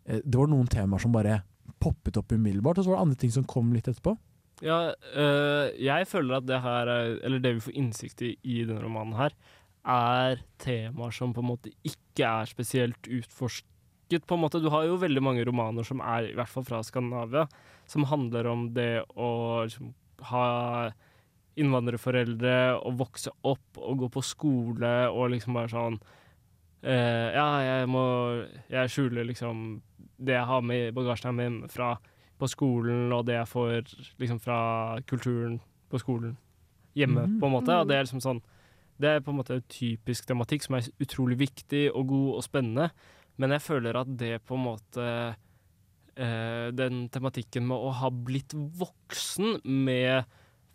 [0.07, 1.41] Det var noen temaer som bare
[1.83, 4.15] poppet opp umiddelbart, og så var det andre ting som kom litt etterpå.
[4.65, 4.79] Ja,
[5.13, 8.81] øh, jeg føler at det her, er, eller det vi får innsikt i i denne
[8.81, 9.35] romanen her,
[9.87, 14.23] er temaer som på en måte ikke er spesielt utforsket.
[14.25, 14.61] på en måte.
[14.63, 17.47] Du har jo veldig mange romaner som er, i hvert fall fra Skandinavia,
[17.87, 19.93] som handler om det å liksom,
[20.31, 20.91] ha
[21.57, 25.99] innvandrerforeldre og vokse opp og gå på skole og liksom bare sånn
[26.83, 28.03] eh, Ja, jeg må
[28.69, 29.81] Jeg skjuler liksom
[30.17, 31.95] det jeg har med i bagasjen min hjemmefra
[32.37, 34.59] på skolen, og det jeg får liksom fra
[35.09, 35.59] kulturen
[35.89, 36.37] på skolen
[36.97, 37.35] hjemme, mm.
[37.41, 37.75] på en måte.
[37.77, 38.41] Og det er liksom sånn
[38.97, 42.45] Det er på en måte en typisk tematikk som er utrolig viktig og god og
[42.45, 42.89] spennende,
[43.37, 45.05] men jeg føler at det på en måte
[46.17, 50.25] uh, Den tematikken med å ha blitt voksen med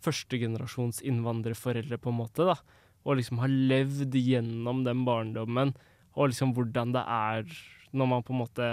[0.03, 2.57] førstegenerasjons innvandrerforeldre, på en måte, da,
[3.03, 5.73] og liksom ha levd gjennom den barndommen,
[6.15, 7.47] og liksom hvordan det er
[7.93, 8.67] når man på en måte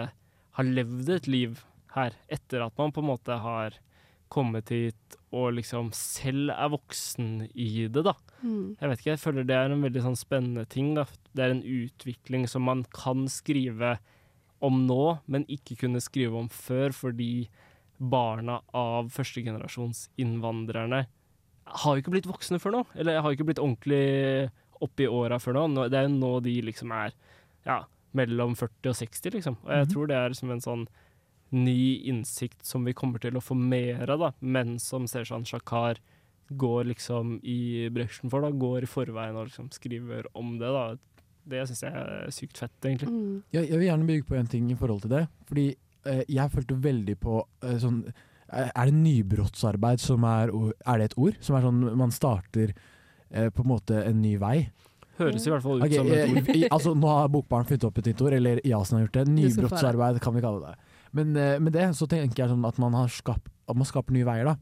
[0.56, 1.60] har levd et liv
[1.94, 3.76] her, etter at man på en måte har
[4.30, 8.12] kommet hit og liksom selv er voksen i det, da.
[8.42, 8.76] Mm.
[8.80, 11.04] Jeg vet ikke, jeg føler det er en veldig sånn spennende ting, da.
[11.34, 13.96] Det er en utvikling som man kan skrive
[14.62, 17.48] om nå, men ikke kunne skrive om før, fordi
[18.00, 21.04] barna av førstegenerasjons innvandrerne
[21.70, 22.84] har jo ikke blitt voksne før nå.
[22.98, 24.50] Eller har jo ikke blitt ordentlig
[24.82, 25.66] opp i åra før nå.
[25.74, 27.12] Nå- Det er jo nå de liksom er
[27.66, 27.84] ja,
[28.14, 29.56] mellom 40 og 60, liksom.
[29.64, 29.92] Og jeg Mhm.
[29.92, 30.86] tror det er liksom en sånn
[31.52, 34.30] ny innsikt som vi kommer til å få mer av, da.
[34.40, 35.96] Men som Seshan Shakar
[36.52, 38.50] går liksom i bresjen for, da.
[38.50, 40.96] Går i forveien og liksom skriver om det, da.
[41.50, 43.42] Det syns jeg er sykt fett, egentlig.
[43.52, 45.28] Jeg, jeg vil gjerne bygge på en ting i forhold til det.
[45.48, 48.12] Fordi eh, jeg følte veldig på eh, sånn
[48.52, 50.48] Er det nybrottsarbeid som er
[50.86, 51.36] Er det et ord?
[51.40, 52.72] Som er sånn man starter
[53.30, 54.70] eh, på en måte en ny vei?
[55.20, 56.38] Høres i hvert fall ut okay, som et ord.
[56.48, 59.18] eh, i- altså, nå har Bokbarn funnet opp et nytt ord, eller Jasen har gjort
[59.20, 59.26] det.
[59.36, 60.74] Nybrottsarbeid kan vi kalle det.
[61.12, 64.14] Men uh, med det så tenker jeg sånn at man, har skap, at man skaper
[64.16, 64.44] nye veier.
[64.52, 64.56] da.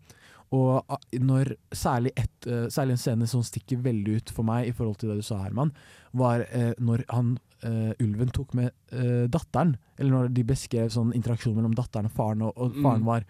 [0.51, 0.81] Og
[1.21, 4.97] når særlig, et, uh, særlig en scene som stikker veldig ut for meg i forhold
[5.03, 5.73] til det du sa, Herman,
[6.17, 9.75] var uh, når han, eh, ulven tok med eh, datteren.
[9.99, 13.09] Eller når de beskrev sånn interaksjon mellom datteren og faren, og, og faren Mm.
[13.11, 13.25] var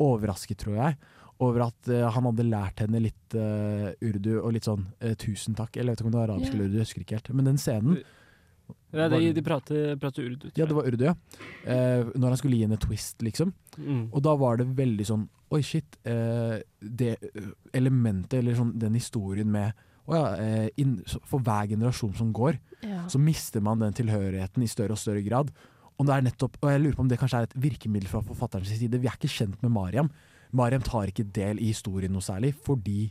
[0.00, 0.96] overrasket, tror jeg,
[1.46, 5.56] over at uh, han hadde lært henne litt uh, urdu og litt sånn uh, 'tusen
[5.58, 5.76] takk'.
[5.78, 7.32] Eller jeg vet ikke om det var arabisk eller urdu, jeg husker ikke helt.
[7.34, 8.02] Men den scenen
[8.94, 10.46] Nei, de, de prater, prater urdu.
[10.56, 11.14] ja, det var urdu, ja.
[11.66, 13.50] Eh, når han skulle gi henne twist, liksom.
[13.76, 14.04] Mm.
[14.14, 15.98] Og da var det veldig sånn Oi, shit.
[16.08, 17.10] Eh, det
[17.76, 19.74] elementet, eller sånn den historien med
[20.08, 20.24] å ja,
[20.80, 20.96] inn,
[21.28, 23.04] For hver generasjon som går, Ja.
[23.08, 25.52] så mister man den tilhørigheten i større og større grad.
[25.98, 28.22] Og, det er nettopp, og jeg lurer på om det kanskje er et virkemiddel fra
[28.26, 28.98] forfatterens side.
[28.98, 30.10] Vi er ikke kjent med Mariam.
[30.54, 33.08] Mariam tar ikke del i historien noe særlig, fordi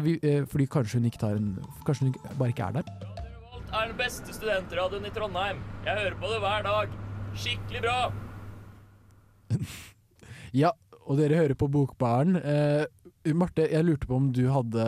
[0.00, 2.84] vi, eh, fordi kanskje hun ikke tar en Kanskje hun bare ikke er der.
[3.74, 5.58] er den beste studentradioen i Trondheim.
[5.84, 6.88] Jeg hører på det hver dag.
[7.34, 7.98] Skikkelig bra.
[10.54, 10.70] Ja,
[11.08, 12.36] og dere hører på Bokbaren.
[12.36, 12.86] Eh,
[13.34, 14.84] Marte, jeg lurte på om du hadde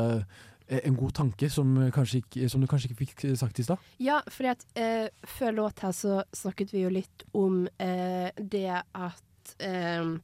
[0.69, 3.83] eh, en god tanke som, ikke, som du kanskje ikke fikk sagt i stad?
[3.99, 8.69] Ja, fordi at eh, før låt her så snakket vi jo litt om eh, det
[8.79, 10.15] at eh,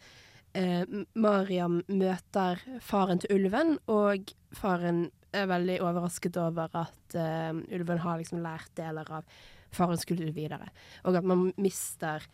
[0.59, 0.85] eh,
[1.15, 8.21] Mariam møter faren til ulven, og faren er veldig overrasket over at eh, ulven har
[8.21, 9.29] liksom lært deler av
[9.73, 10.69] farens kultur videre.
[11.09, 12.25] Og at man mister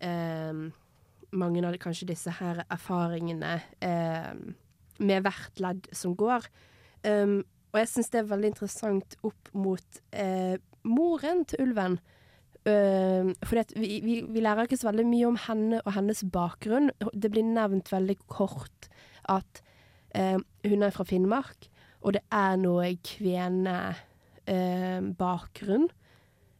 [0.00, 0.68] eh,
[1.36, 4.32] mange av kanskje disse her erfaringene eh,
[4.98, 6.48] med hvert ledd som går.
[7.04, 7.42] Um,
[7.72, 10.56] og jeg syns det er veldig interessant opp mot eh,
[10.88, 11.98] moren til ulven.
[12.68, 16.20] Uh, fordi at vi, vi, vi lærer ikke så veldig mye om henne og hennes
[16.32, 16.88] bakgrunn.
[17.14, 18.88] Det blir nevnt veldig kort
[19.28, 19.62] at
[20.18, 21.68] uh, hun er fra Finnmark,
[22.04, 25.88] og det er noe kvenebakgrunn.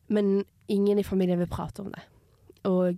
[0.09, 2.03] men ingen i familien vil prate om det.
[2.69, 2.95] Og,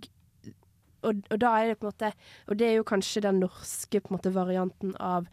[1.03, 2.11] og, og da er det på en måte
[2.47, 5.27] Og det er jo kanskje den norske måte, varianten av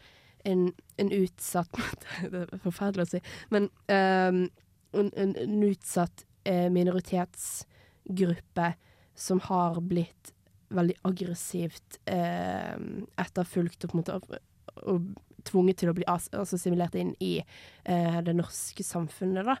[0.45, 1.69] en, en utsatt
[2.31, 4.49] Det er forferdelig å si, men en,
[4.93, 6.69] en, en utsatt eh,
[8.09, 8.73] minoritetsgruppe
[9.15, 10.33] som har blitt
[10.69, 12.75] veldig aggressivt eh,
[13.17, 14.35] etterfulgt og på en måte og,
[14.85, 15.07] og
[15.47, 19.57] tvunget til å bli altså assimilert inn i eh, det norske samfunnet, da.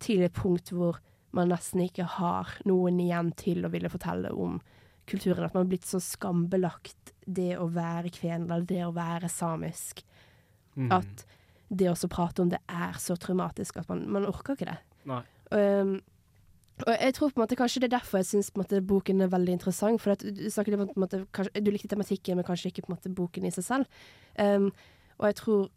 [0.00, 0.98] Til et punkt hvor
[1.36, 4.58] man nesten ikke har noen igjen til å ville fortelle om
[5.06, 5.44] kulturen.
[5.44, 10.02] At man har blitt så skambelagt det å være kven, eller det å være samisk.
[10.74, 10.90] Mm.
[10.98, 11.26] At
[11.70, 14.80] det å prate om det er så traumatisk at man, man orker ikke det.
[15.06, 15.22] Nei.
[15.50, 16.00] Um,
[16.86, 18.50] Og jeg tror på en måte kanskje det er derfor jeg syns
[18.88, 20.00] boken er veldig interessant.
[20.00, 23.14] For du, på en måte, kanskje, du likte tematikken, men kanskje ikke på en måte
[23.14, 24.00] boken i seg selv.
[24.38, 24.70] Um,
[25.18, 25.68] og jeg tror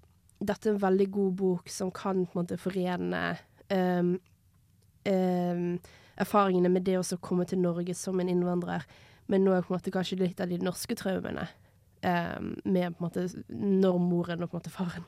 [0.43, 3.23] dette er en veldig god bok som kan på en måte forene
[3.71, 4.13] um,
[5.07, 5.79] um,
[6.19, 8.85] erfaringene med det å komme til Norge som en innvandrer,
[9.27, 11.47] men nå er på en måte kanskje litt av de norske traumene
[12.03, 15.07] um, med på en måte når moren og på en måte faren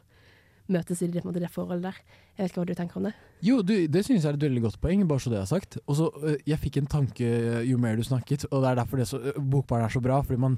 [0.71, 1.99] møtes i det, måte, det forholdet der.
[2.35, 3.13] Jeg vet ikke hva du tenker om det?
[3.45, 5.77] Jo, du, det synes jeg er et veldig godt poeng, bare så det er sagt.
[5.85, 8.75] Og så, øh, Jeg fikk en tanke øh, jo mer du snakket, og det er
[8.75, 10.21] derfor det så, øh, Bokbarn er så bra.
[10.21, 10.57] Fordi man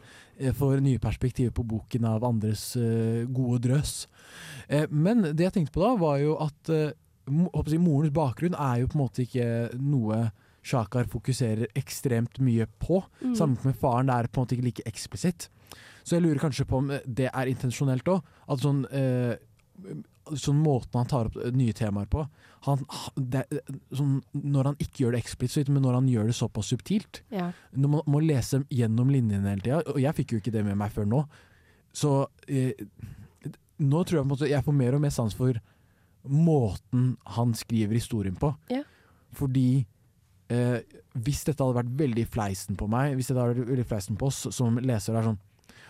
[0.54, 2.78] får nye perspektiver på boken av andres
[3.34, 4.08] gode drøs.
[4.70, 6.72] Eh, men det jeg tenkte på da, var jo at
[7.28, 10.30] morens bakgrunn er jo på en måte ikke noe
[10.68, 13.02] Shakar fokuserer ekstremt mye på.
[13.22, 13.36] Mm.
[13.36, 15.50] Sammenlignet med faren, det er på en måte ikke like eksplisitt.
[16.04, 18.24] Så jeg lurer kanskje på om det er intensjonelt òg.
[18.48, 18.86] At sånn
[20.36, 22.26] sånn måten han tar opp nye temaer på
[22.66, 22.82] han,
[23.16, 23.46] det,
[23.96, 27.52] sånn, Når han ikke gjør det eksplisitt, men når han gjør det såpass subtilt Ja.
[27.72, 30.80] Når man må lese gjennom linjene hele tida, og jeg fikk jo ikke det med
[30.80, 31.24] meg før nå,
[31.96, 32.14] så
[32.52, 32.74] eh,
[33.78, 35.60] Nå tror jeg på en måte jeg får mer og mer sans for
[36.28, 38.50] måten han skriver historien på.
[38.74, 38.82] Ja.
[39.38, 39.86] Fordi
[40.52, 40.80] eh,
[41.14, 44.32] hvis dette hadde vært veldig fleisen på meg, hvis dette hadde vært veldig fleisen på
[44.32, 45.44] oss som leser, det er sånn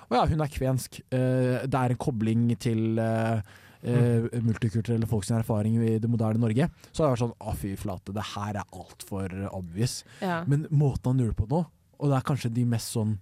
[0.07, 0.99] Å ja, hun er kvensk.
[1.11, 6.41] Eh, det er en kobling til eh, eh, multikulturelle folk sin erfaring i det moderne
[6.41, 6.69] Norge.
[6.91, 10.01] Så hadde jeg vært sånn Å, fy flate, det her er altfor obvious.
[10.23, 10.41] Ja.
[10.49, 11.63] Men måten han gjør det på nå,
[11.97, 13.17] og det er kanskje de mest sånn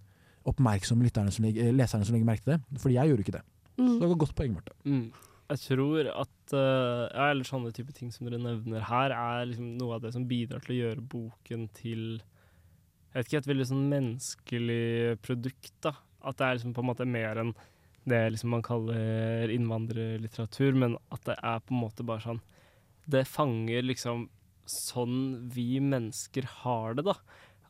[0.46, 3.46] oppmerksomme lytterne som legger, leserne som legger merke til det, fordi jeg gjorde ikke det.
[3.76, 3.88] Mm.
[3.88, 4.76] Så det var godt poeng, Marte.
[4.86, 5.08] Mm.
[5.46, 9.76] Jeg tror at uh, ja, eller sånne type ting som dere nevner her, er liksom
[9.80, 12.06] noe av det som bidrar til å gjøre boken til
[13.16, 15.76] jeg vet ikke, et veldig sånn menneskelig produkt.
[15.86, 15.94] da.
[16.28, 17.54] At det er liksom på en måte mer enn
[18.06, 22.42] det liksom man kaller innvandrerlitteratur, men at det er på en måte bare sånn
[23.10, 24.28] Det fanger liksom
[24.70, 25.18] sånn
[25.54, 27.14] vi mennesker har det, da.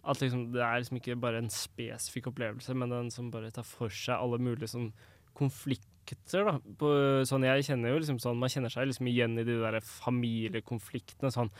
[0.05, 3.67] At liksom, det er liksom ikke bare en spesifikk opplevelse, men den som bare tar
[3.67, 4.93] for seg alle mulige sånn
[5.35, 6.55] konflikter, da.
[6.79, 6.91] På,
[7.27, 11.33] sånn, jeg kjenner jo liksom sånn, Man kjenner seg liksom igjen i de der familiekonfliktene.
[11.33, 11.51] Sånn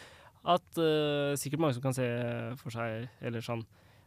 [0.46, 2.08] at uh, sikkert mange som kan se
[2.62, 3.66] for seg, eller sånn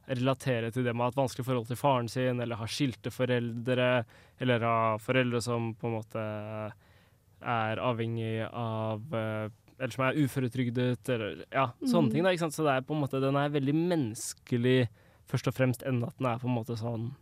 [0.08, 3.12] relatere til det med å ha et vanskelig forhold til faren sin, eller ha skilte
[3.12, 3.88] foreldre,
[4.40, 6.26] eller ha foreldre som på en måte
[7.38, 9.48] er avhengig av eh,
[9.78, 12.12] Eller som er uføretrygdet, eller ja, sånne mm.
[12.12, 12.24] ting.
[12.24, 12.56] da, ikke sant?
[12.56, 14.88] Så det er på en måte, den er veldig menneskelig,
[15.30, 17.12] først og fremst, enn at den er på en måte sånn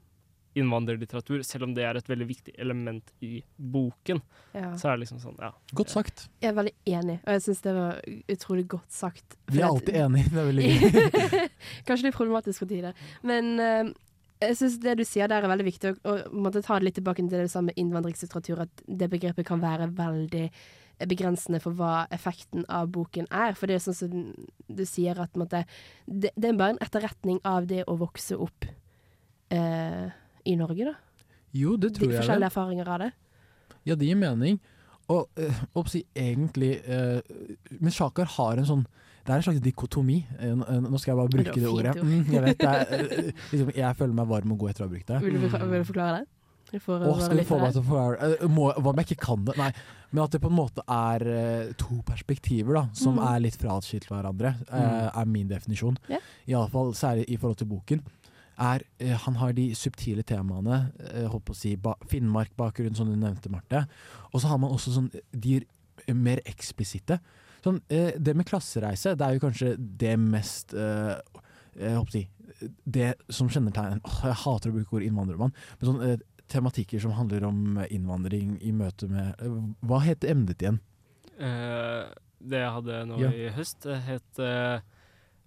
[0.57, 4.23] innvandrerlitteratur, selv om det er et veldig viktig element i boken.
[4.57, 4.73] Ja.
[4.79, 5.53] Så er det liksom sånn, ja.
[5.77, 6.27] Godt sagt.
[6.43, 8.01] Jeg er veldig enig, og jeg syns det var
[8.37, 9.37] utrolig godt sagt.
[9.53, 11.37] Vi er alltid enige, det er veldig gøy.
[11.89, 12.97] Kanskje litt problematisk for tider.
[13.27, 13.93] Men uh,
[14.43, 17.25] jeg syns det du sier der er veldig viktig, og, og ta det litt tilbake
[17.25, 20.49] til det samme innvandringslitteratur, at det begrepet kan være veldig
[21.05, 23.57] begrensende for hva effekten av boken er.
[23.57, 24.29] For det er sånn som
[24.69, 25.67] du sier, at måtte,
[26.07, 28.69] det, det er bare en etterretning av det å vokse opp
[29.53, 30.07] eh,
[30.47, 30.95] i Norge, da.
[31.57, 32.23] Jo, det tror De jeg vel.
[32.25, 33.11] forskjellige erfaringer av det.
[33.87, 34.59] Ja, det gir mening.
[35.09, 37.21] Og øh, oppsi, egentlig øh,
[37.79, 38.81] Men Shakar har en sånn
[39.23, 40.17] Det er en slags dikotomi.
[40.39, 41.95] Eh, eh, nå skal jeg bare bruke det, fint ordet.
[42.03, 42.73] Mm, jeg vet det.
[42.97, 45.21] eh, liksom, jeg føler meg varm og god etter å ha brukt det.
[45.25, 46.81] Vil du, vil du forklare det?
[46.83, 48.49] For Åh, skal du få meg til å forklare det?
[48.51, 49.55] må, Hva om jeg ikke kan det?
[49.59, 49.69] Nei.
[50.11, 53.23] Men at det på en måte er eh, to perspektiver da, som Mm.
[53.31, 55.99] er litt fraskilt hverandre, eh, er min definisjon.
[56.11, 56.23] Yeah.
[56.51, 58.03] Iallfall særlig i forhold til boken.
[58.59, 63.07] Er, eh, han har de subtile temaene, eh, holdt på å si ba Finnmark-bakgrunn, som
[63.11, 63.87] du nevnte, Marte.
[64.33, 65.61] Og så har man også sånn de
[66.15, 67.19] mer eksplisitte.
[67.65, 71.17] Sånn, eh, det med klassereise, det er jo kanskje det mest eh,
[71.77, 72.29] jeg håper å si,
[72.89, 76.17] Det som kjennetegner Åh, Jeg hater å bruke ordet innvandrermann, men sånn eh,
[76.49, 80.79] tematikker som handler om innvandring i møte med eh, Hva heter emnet igjen?
[81.37, 83.29] Det jeg hadde nå Ja.
[83.35, 84.41] i høst, det het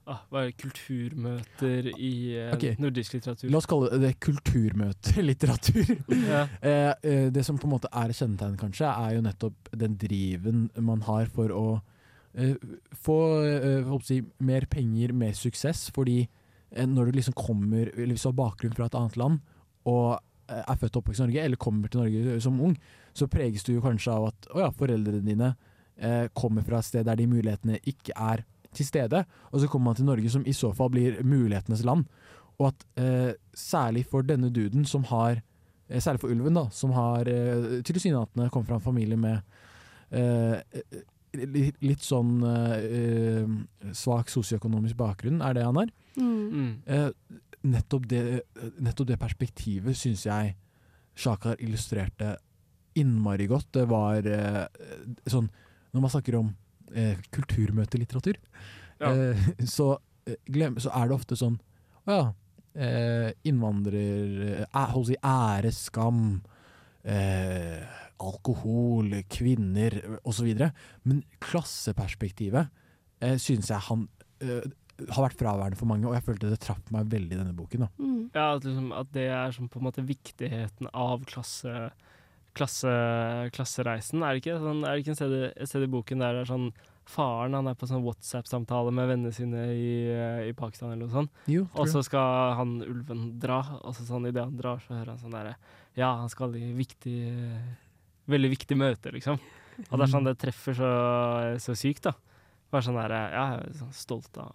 [0.09, 2.75] ah, hva er det, kulturmøter i eh, okay.
[2.81, 3.49] nordisk litteratur.
[3.51, 5.93] La oss kalle det kulturmøtelitteratur.
[6.29, 6.43] Ja.
[6.61, 10.67] eh, eh, det som på en måte er kjennetegnet, kanskje, er jo nettopp den driven
[10.85, 11.65] man har for å
[12.33, 12.55] eh,
[13.05, 15.87] få eh, si, mer penger, mer suksess.
[15.95, 19.39] Fordi eh, når du liksom kommer, eller hvis du har bakgrunn fra et annet land,
[19.89, 22.77] og er født og oppvokst i Norge, eller kommer til Norge som ung,
[23.13, 25.49] så preges du jo kanskje av at å ja, foreldrene dine
[26.33, 28.41] kommer fra et sted der de mulighetene ikke er
[28.75, 32.05] til stede, og så kommer man til Norge som i så fall blir mulighetenes land.
[32.59, 35.39] Og at eh, særlig for denne duden som har
[35.89, 39.39] eh, Særlig for ulven, da, som har eh, tilsynelatende kommet fra en familie med
[40.11, 40.59] eh,
[41.33, 43.47] li- litt sånn eh,
[43.97, 45.89] svak sosioøkonomisk bakgrunn, er det han har.
[46.19, 46.83] Mm.
[46.85, 47.09] Eh,
[47.63, 48.21] nettopp, det,
[48.79, 50.53] nettopp det perspektivet syns jeg
[51.19, 52.35] Shakar illustrerte
[52.95, 53.71] innmari godt.
[53.75, 54.65] Det var eh,
[55.27, 55.49] sånn
[55.91, 56.51] Når man snakker om
[56.95, 58.37] eh, kulturmøtelitteratur,
[58.99, 59.11] Ja.
[59.13, 59.35] eh,
[59.65, 60.35] så eh,
[60.77, 61.59] så er det ofte sånn
[62.07, 62.33] Å ja,
[62.75, 66.41] eh, innvandrer eh, Hold si ære, skam,
[67.03, 67.83] eh,
[68.19, 69.95] alkohol, kvinner
[70.27, 70.49] osv.
[71.07, 72.69] Men klasseperspektivet
[73.21, 74.07] eh, synes jeg han
[74.43, 74.67] eh,
[75.13, 77.85] har vært fraværende for mange, og jeg følte det traff meg veldig i denne boken.
[77.85, 77.89] da.
[78.35, 81.89] Ja, at, liksom, at det er sånn på en måte viktigheten av klasse,
[82.59, 82.93] klasse,
[83.55, 84.23] klassereisen.
[84.23, 86.45] Er det ikke, sånn, er det ikke en sted, et sted i boken der det
[86.45, 86.69] er sånn
[87.09, 89.93] faren han er på sånn WhatsApp-samtale med vennene sine i,
[90.49, 91.43] i Pakistan eller noe sånt.
[91.49, 95.15] Jo, og så skal han ulven dra, og så sånn idet han drar, så hører
[95.15, 95.55] han sånn derre
[95.97, 97.19] Ja, han skal i viktig
[98.29, 99.39] Veldig viktig møte, liksom.
[99.87, 100.89] Og det er sånn det treffer så,
[101.63, 102.13] så sykt, da.
[102.69, 104.53] Bare sånn derre Ja, jeg er sånn stolt av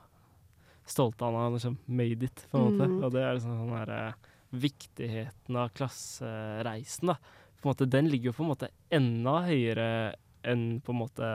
[0.86, 2.86] Stolt av han har liksom made it, på en måte.
[2.90, 2.96] Mm.
[3.07, 4.00] Og det er liksom sånn derre
[4.55, 7.16] Viktigheten av klassereisen, da.
[7.65, 9.87] På en måte, den ligger jo på en måte enda høyere
[10.45, 11.29] enn på en måte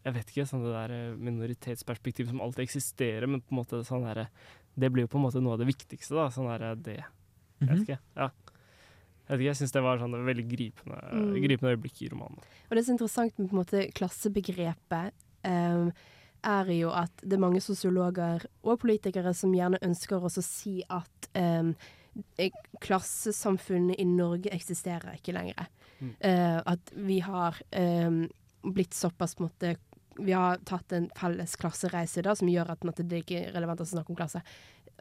[0.00, 4.06] jeg vet ikke, sånn det der minoritetsperspektivet som alltid eksisterer, men på en måte sånn
[4.06, 4.22] der,
[4.80, 6.30] det blir jo på en måte noe av det viktigste, da.
[6.32, 6.94] Sånn der, det
[7.60, 7.82] Jeg vet Mhm.
[7.84, 7.98] ikke.
[8.16, 8.30] Ja.
[9.28, 11.34] Jeg vet ikke, jeg syns det var sånn et veldig gripende, Mm.
[11.44, 12.38] gripende øyeblikk i romanen.
[12.70, 15.12] Og det som er interessant med på en måte klassebegrepet,
[15.44, 15.92] um,
[16.42, 20.82] er jo at det er mange sosiologer og politikere som gjerne ønsker oss å si
[20.90, 21.72] at eh,
[22.84, 25.66] klassesamfunnet i Norge eksisterer ikke lenger.
[26.00, 26.12] Mm.
[26.20, 28.24] Uh, at vi har um,
[28.64, 29.76] blitt såpass på en måte
[30.18, 33.80] Vi har tatt en felles klassereise da, som gjør at måte, det ikke er relevant
[33.82, 34.42] å snakke om klasse.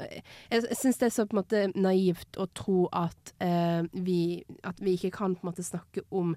[0.02, 3.86] Eh, Jeg, jeg syns det er så på en måte naivt å tro at, uh,
[3.94, 6.34] vi, at vi ikke kan på en måte snakke om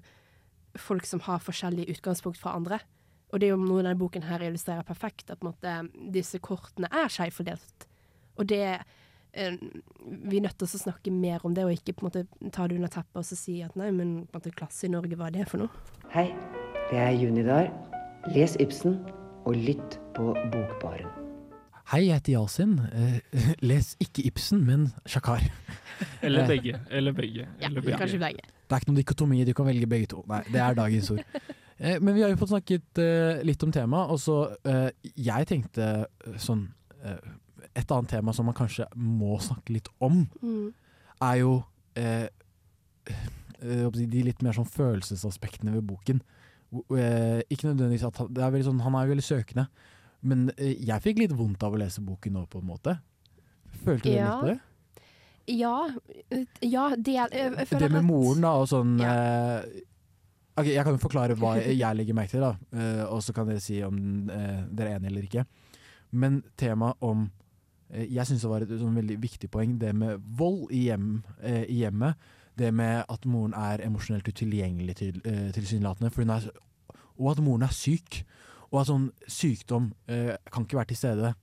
[0.77, 2.77] folk som har forskjellige utgangspunkt fra andre.
[3.33, 5.73] Og det er jo noe denne boken her illustrerer perfekt, at måte,
[6.13, 7.87] disse kortene er skjevfordelt.
[8.37, 8.85] Og det eh,
[9.37, 12.65] Vi er nødt til å snakke mer om det, og ikke på en måte ta
[12.67, 15.15] det under teppet og så si at nei, men på en måte klasse i Norge,
[15.19, 15.69] hva er det for noe?
[16.13, 16.29] Hei,
[16.89, 17.69] det er Junidar.
[18.33, 18.97] Les Ibsen
[19.47, 21.11] og lytt på Bokbaren.
[21.87, 22.73] Hei, jeg heter Yasin.
[22.91, 23.19] Eh,
[23.69, 25.45] les ikke Ibsen, men Shakar.
[26.25, 26.79] Eller Eh, begge.
[26.91, 27.45] Eller begge.
[27.63, 27.97] eller begge.
[28.01, 28.43] kanskje begge.
[28.67, 30.23] Det er ikke noen dikotomi, du kan velge begge to.
[30.27, 31.21] Nei, det er dagens ord.
[31.79, 34.35] Eh, Men vi har jo fått snakket eh, litt om temaet, og så
[34.67, 36.65] eh, Jeg tenkte eh, sånn
[37.05, 37.21] eh,
[37.77, 40.73] Et annet tema som man kanskje må snakke litt om, Mm.
[41.21, 41.51] er jo
[41.97, 42.27] eh,
[43.61, 46.21] eh, de litt mer sånn følelsesaspektene ved boken.
[46.73, 49.67] Eh, ikke nødvendigvis at han, det er sånn, han er jo veldig søkende,
[50.27, 52.97] men eh, jeg fikk litt vondt av å lese boken nå, på en måte.
[53.85, 54.31] Følte du Ja.
[54.31, 54.59] litt på det?
[55.47, 55.87] Ja,
[56.61, 59.63] ja det, jeg, føler Det med moren, da, og sånn eh,
[60.57, 63.47] okay, Jeg kan jo forklare hva jeg legger merke til, da, eh, og så kan
[63.47, 65.45] dere si om eh, dere er enige eller ikke.
[66.11, 67.29] Men temaet om
[67.93, 71.63] Jeg syns det var et sånn veldig viktig poeng, det med vold i, hjem, eh,
[71.71, 72.15] i hjemmet.
[72.57, 76.49] Det med at moren er emosjonelt utilgjengelig til, eh, tilsynelatende, er,
[77.17, 78.23] og at moren er syk.
[78.71, 81.33] Og at sånn sykdom eh, kan ikke være til stede.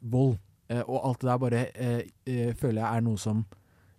[0.00, 0.38] Vold.
[0.70, 3.44] Eh, og alt det der bare eh, eh, føler jeg er noe som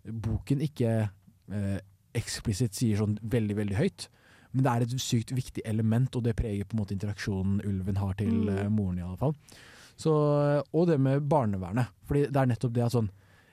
[0.04, 1.10] boken ikke
[1.52, 1.80] eh,
[2.16, 4.08] eksplisitt sier sånn veldig, veldig høyt.
[4.54, 7.98] Men det er et sykt viktig element, og det preger på en måte interaksjonen ulven
[7.98, 8.50] har til Mm.
[8.58, 9.36] eh, moren, i alle fall.
[10.00, 10.14] Så,
[10.74, 11.94] og det med barnevernet.
[12.08, 13.10] Fordi det er nettopp det at sånn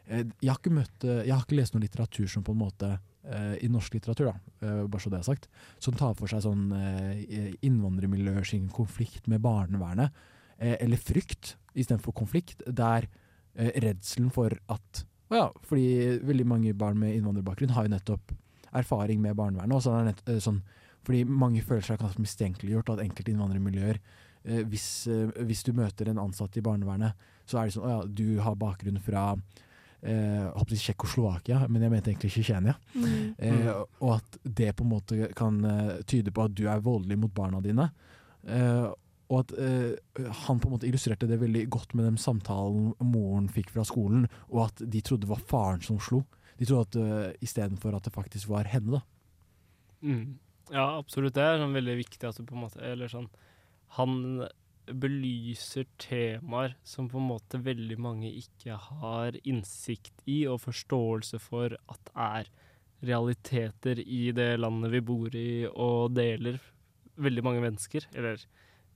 [0.06, 2.62] eh, jeg, har ikke møtt, eh, jeg har ikke lest noen litteratur som på en
[2.62, 5.50] måte eh, I norsk litteratur, da, eh, bare så det er sagt,
[5.82, 10.16] som tar for seg sånn eh, innvandrermiljøer sin konflikt med barnevernet,
[10.58, 13.06] eh, eller frykt istedenfor konflikt, der
[13.54, 18.32] eh, redselen for at å ja, fordi veldig mange barn med innvandrerbakgrunn har jo nettopp
[18.74, 19.76] erfaring med barnevernet.
[19.76, 20.62] Og er nett, eh, sånn,
[21.06, 24.00] fordi mange føler seg kanskje mistenkeliggjort at enkelte innvandrermiljøer.
[24.44, 27.92] Eh, hvis, eh, hvis du møter en ansatt i barnevernet, så er det sånn å
[27.92, 32.76] ja, du har bakgrunn fra eh, jeg håper si Tsjekkoslovakia, men jeg mente egentlig Tsjetsjenia.
[32.94, 33.34] Mm.
[33.36, 33.70] Eh,
[34.00, 37.34] og at det på en måte kan eh, tyde på at du er voldelig mot
[37.36, 37.90] barna dine.
[38.48, 38.88] Eh,
[39.30, 43.46] og at eh, han på en måte illustrerte det veldig godt med den samtalen moren
[43.52, 46.24] fikk fra skolen, og at de trodde det var faren som slo.
[46.58, 49.04] De trodde at uh, istedenfor at det faktisk var henne, da.
[50.02, 50.34] Mm.
[50.74, 51.36] Ja, absolutt.
[51.36, 53.26] Det er sånn veldig viktig at du på en måte Eller sånn
[53.98, 54.46] Han
[54.90, 61.76] belyser temaer som på en måte veldig mange ikke har innsikt i og forståelse for
[61.92, 62.50] at er
[63.06, 66.58] realiteter i det landet vi bor i og deler
[67.20, 68.06] veldig mange mennesker.
[68.16, 68.42] Eller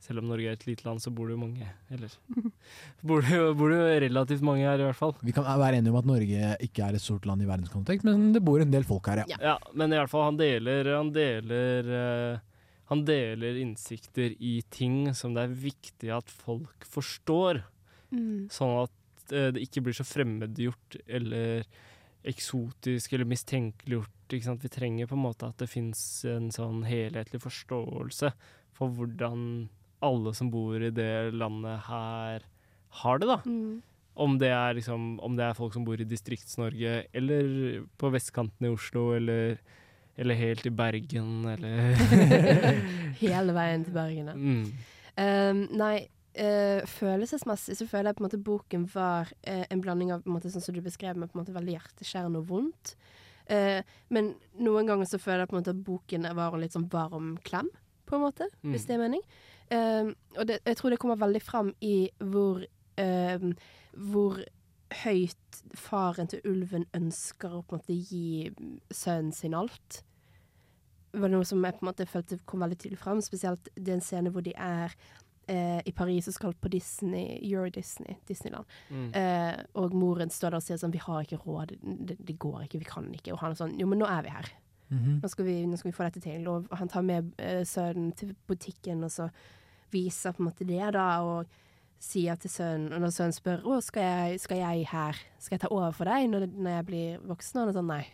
[0.05, 2.13] selv om Norge er et lite land, så bor det jo mange Eller
[3.09, 5.15] bor det jo, bor det jo relativt mange her, i hvert fall.
[5.25, 8.33] Vi kan være enige om at Norge ikke er et stort land i verdenskontekst, men
[8.35, 9.39] det bor en del folk her, ja.
[9.53, 12.43] Ja, men i hvert fall han deler Han deler eh,
[12.93, 17.63] Han deler innsikter i ting som det er viktig at folk forstår.
[18.13, 18.51] Mm.
[18.53, 21.65] Sånn at eh, det ikke blir så fremmedgjort eller
[22.25, 24.11] eksotisk eller mistenkeliggjort.
[24.35, 28.33] Vi trenger på en måte at det fins en sånn helhetlig forståelse
[28.75, 29.69] for hvordan
[30.05, 32.45] alle som bor i det landet her,
[33.01, 33.39] har det, da.
[33.47, 33.83] Mm.
[34.15, 37.47] Om det, er liksom, om det er folk som bor i Distrikts-Norge, eller
[37.99, 39.57] på vestkanten i Oslo, eller,
[40.17, 41.95] eller helt i Bergen, eller
[43.23, 44.35] Hele veien til Bergen, ja.
[44.35, 44.67] Mm.
[45.15, 46.07] Um, nei,
[46.39, 50.31] uh, følelsesmessig så føler jeg på en måte boken var uh, en blanding av på
[50.31, 52.95] en måte, sånn som du beskrev med på en måte veldig hjerteskjærende og vondt.
[53.51, 53.81] Uh,
[54.15, 56.89] men noen ganger så føler jeg på en måte at boken var en litt sånn
[56.93, 57.71] varm klem,
[58.05, 58.73] på en måte, Mm.
[58.75, 59.23] hvis det er mening.
[59.73, 62.67] Um, og det, jeg tror det kommer veldig fram i hvor
[63.01, 63.55] um,
[63.95, 64.43] hvor
[65.03, 68.51] høyt faren til ulven ønsker å på en måte gi
[68.95, 70.03] sønnen sin alt.
[71.15, 73.21] Det var noe som jeg på en måte følte kom veldig tydelig fram.
[73.23, 74.95] Spesielt det er en scene hvor de er
[75.47, 78.67] eh, i Paris og skal på Disney, Euro Disney, Disneyland.
[78.91, 79.09] Mm.
[79.21, 81.77] Eh, og moren står der og sier sånn 'Vi har ikke råd.
[81.83, 82.83] Det, det går ikke.
[82.83, 84.53] Vi kan ikke.' Og han er sånn 'Jo, men nå er vi her.
[84.91, 85.21] Mhm.
[85.23, 88.13] nå, skal vi, nå skal vi få dette til.' Og han tar med eh, sønnen
[88.13, 89.31] til butikken, og så
[89.93, 91.47] viser på en måte det, da, og
[92.01, 95.21] sier til sønnen Og når sønnen spør 'Å, skal jeg, skal jeg her?
[95.39, 97.87] Skal jeg ta over for deg når, når jeg blir voksen?' Og han er sånn
[97.93, 98.07] 'Nei,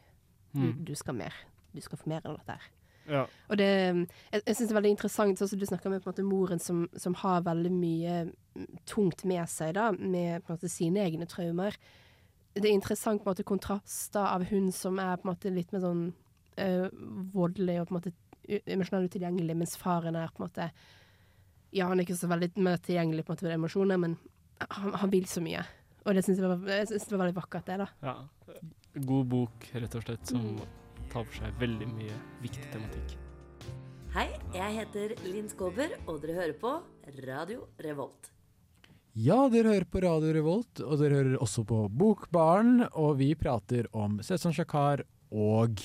[0.54, 0.84] du, Mm.
[0.84, 1.34] du skal mer.
[1.74, 2.70] Du skal få mer enn dette her'.
[3.10, 3.26] Ja.
[3.48, 3.66] Og det,
[4.32, 6.26] jeg, jeg syns det er veldig interessant, sånn som du snakker med på en måte
[6.26, 10.70] moren som, som har veldig mye mm, tungt med seg, da, med på en måte
[10.70, 11.76] sine egne traumer.
[12.54, 15.72] Det er interessant på en måte kontraster av hun som er på en måte litt
[15.72, 16.14] mer sånn
[16.56, 16.86] eh,
[17.34, 18.12] voldelig og på en måte
[18.66, 20.70] emosjonelt utilgjengelig, mens faren er på en måte
[21.70, 24.16] Ja, han er ikke så veldig mer tilgjengelig på en måte med emosjoner, men
[24.58, 25.62] han, han vil så mye.
[26.02, 27.88] Og det syns jeg, jeg synes det var veldig vakkert, det, da.
[28.02, 28.16] Ja.
[29.06, 30.46] God bok, rett og slett, som
[31.12, 33.14] tar for seg veldig mye viktig tematikk.
[34.10, 36.74] Hei, jeg heter Linn Skåber, og dere hører på
[37.22, 38.32] Radio Revolt.
[39.14, 43.86] Ja, dere hører på Radio Revolt, og dere hører også på Bokbaren, og vi prater
[43.94, 45.78] om Sesam Shakar og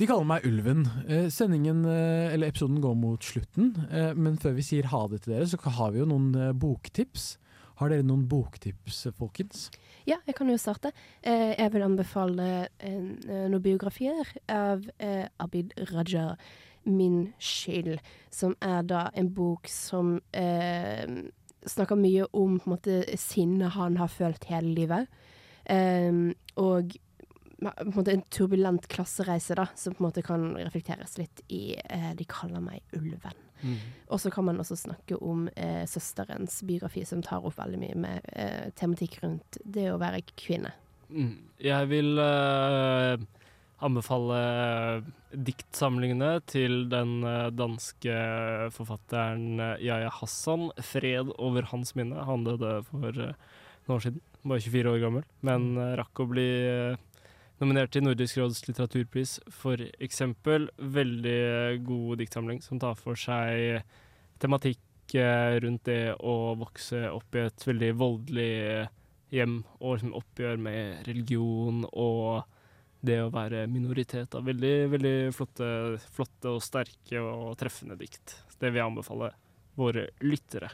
[0.00, 0.86] De kaller meg Ulven.
[1.12, 5.18] Eh, sendingen, eh, eller episoden går mot slutten, eh, men før vi sier ha det
[5.22, 7.36] til dere, så har vi jo noen boktips.
[7.76, 9.68] Har dere noen boktips, folkens?
[10.06, 10.92] Ja, jeg kan jo starte.
[11.22, 14.88] Jeg vil anbefale noen biografier av
[15.38, 16.36] Abid Raja,
[16.86, 23.68] 'Min skyld', som er da en bok som snakker mye om på en måte sinne
[23.68, 25.08] han har følt hele livet.
[25.66, 26.96] Eh, og
[27.68, 32.12] en måte en turbulent klassereise da, som på en måte kan reflekteres litt i eh,
[32.16, 33.46] 'De kaller meg ulven'.
[33.60, 33.76] Mm.
[34.08, 37.98] Og så kan man også snakke om eh, søsterens biografi, som tar opp veldig mye
[38.06, 40.72] med eh, tematikk rundt det å være kvinne.
[41.10, 41.36] Mm.
[41.60, 43.20] Jeg vil eh,
[43.84, 44.40] anbefale
[45.30, 48.16] diktsamlingene til den eh, danske
[48.74, 50.70] forfatteren eh, Yahya Hassan.
[50.80, 52.24] 'Fred over hans minne'.
[52.24, 53.36] Han døde for eh,
[53.86, 56.98] noen år siden, bare 24 år gammel, men eh, rakk å bli eh,
[57.60, 60.68] nominert til Nordisk råds litteraturpris, for eksempel.
[60.78, 63.82] Veldig god diktsamling som tar for seg
[64.40, 68.54] tematikk eh, rundt det å vokse opp i et veldig voldelig
[69.30, 72.48] hjem, og liksom oppgjør med religion og
[73.00, 74.28] det å være minoritet.
[74.32, 74.42] Da.
[74.44, 75.70] Veldig, veldig flotte,
[76.12, 78.36] flotte og sterke og treffende dikt.
[78.60, 79.32] Det vil jeg anbefale
[79.80, 80.68] våre lyttere.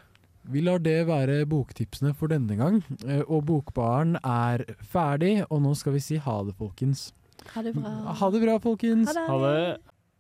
[0.53, 5.73] Vi lar det være boktipsene for denne gang, eh, og Bokbaren er ferdig, og nå
[5.79, 7.09] skal vi si ha det, folkens.
[7.55, 7.95] Ha det bra.
[8.21, 9.11] Ha det bra, folkens.
[9.11, 9.59] Ha det.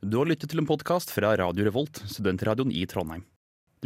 [0.07, 3.23] Du har lyttet til en podkast fra Radio Revolt, studentradioen i Trondheim.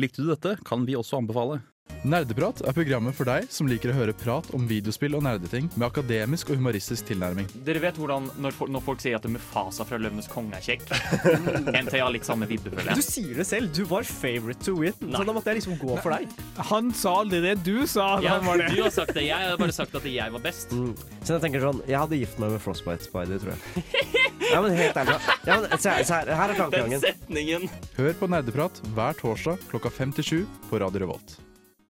[0.00, 1.60] Likte du dette, kan vi også anbefale.
[2.00, 5.84] Nerdeprat er programmet for deg som liker å høre prat om videospill og nerdeting med
[5.90, 7.48] akademisk og humoristisk tilnærming.
[7.66, 10.86] Dere vet hvordan når, folk- når folk sier at Mufasa fra Løvenes konge er kjekk?
[11.84, 13.68] NT har litt samme vibbe, føler Du sier det selv.
[13.76, 15.12] Du var favorite to win, Nei.
[15.20, 16.32] så da måtte jeg liksom gå for deg.
[16.70, 18.08] Han sa aldri det du sa.
[18.24, 18.70] Ja, han var det.
[18.72, 19.26] du har sagt det.
[19.28, 20.72] Jeg har bare sagt at jeg var best.
[20.72, 20.94] Mm.
[21.20, 23.84] Så jeg tenker sånn Jeg hadde gift meg med Frostbite Spider, tror jeg.
[24.50, 25.18] Ja, men helt ærlig.
[25.46, 27.04] Ja, men, se, se her, her er tankegangen.
[27.04, 27.68] setningen.
[28.00, 30.40] Hør på Nerdeprat hver torsdag klokka fem til sju
[30.72, 31.36] på Radio Revolt.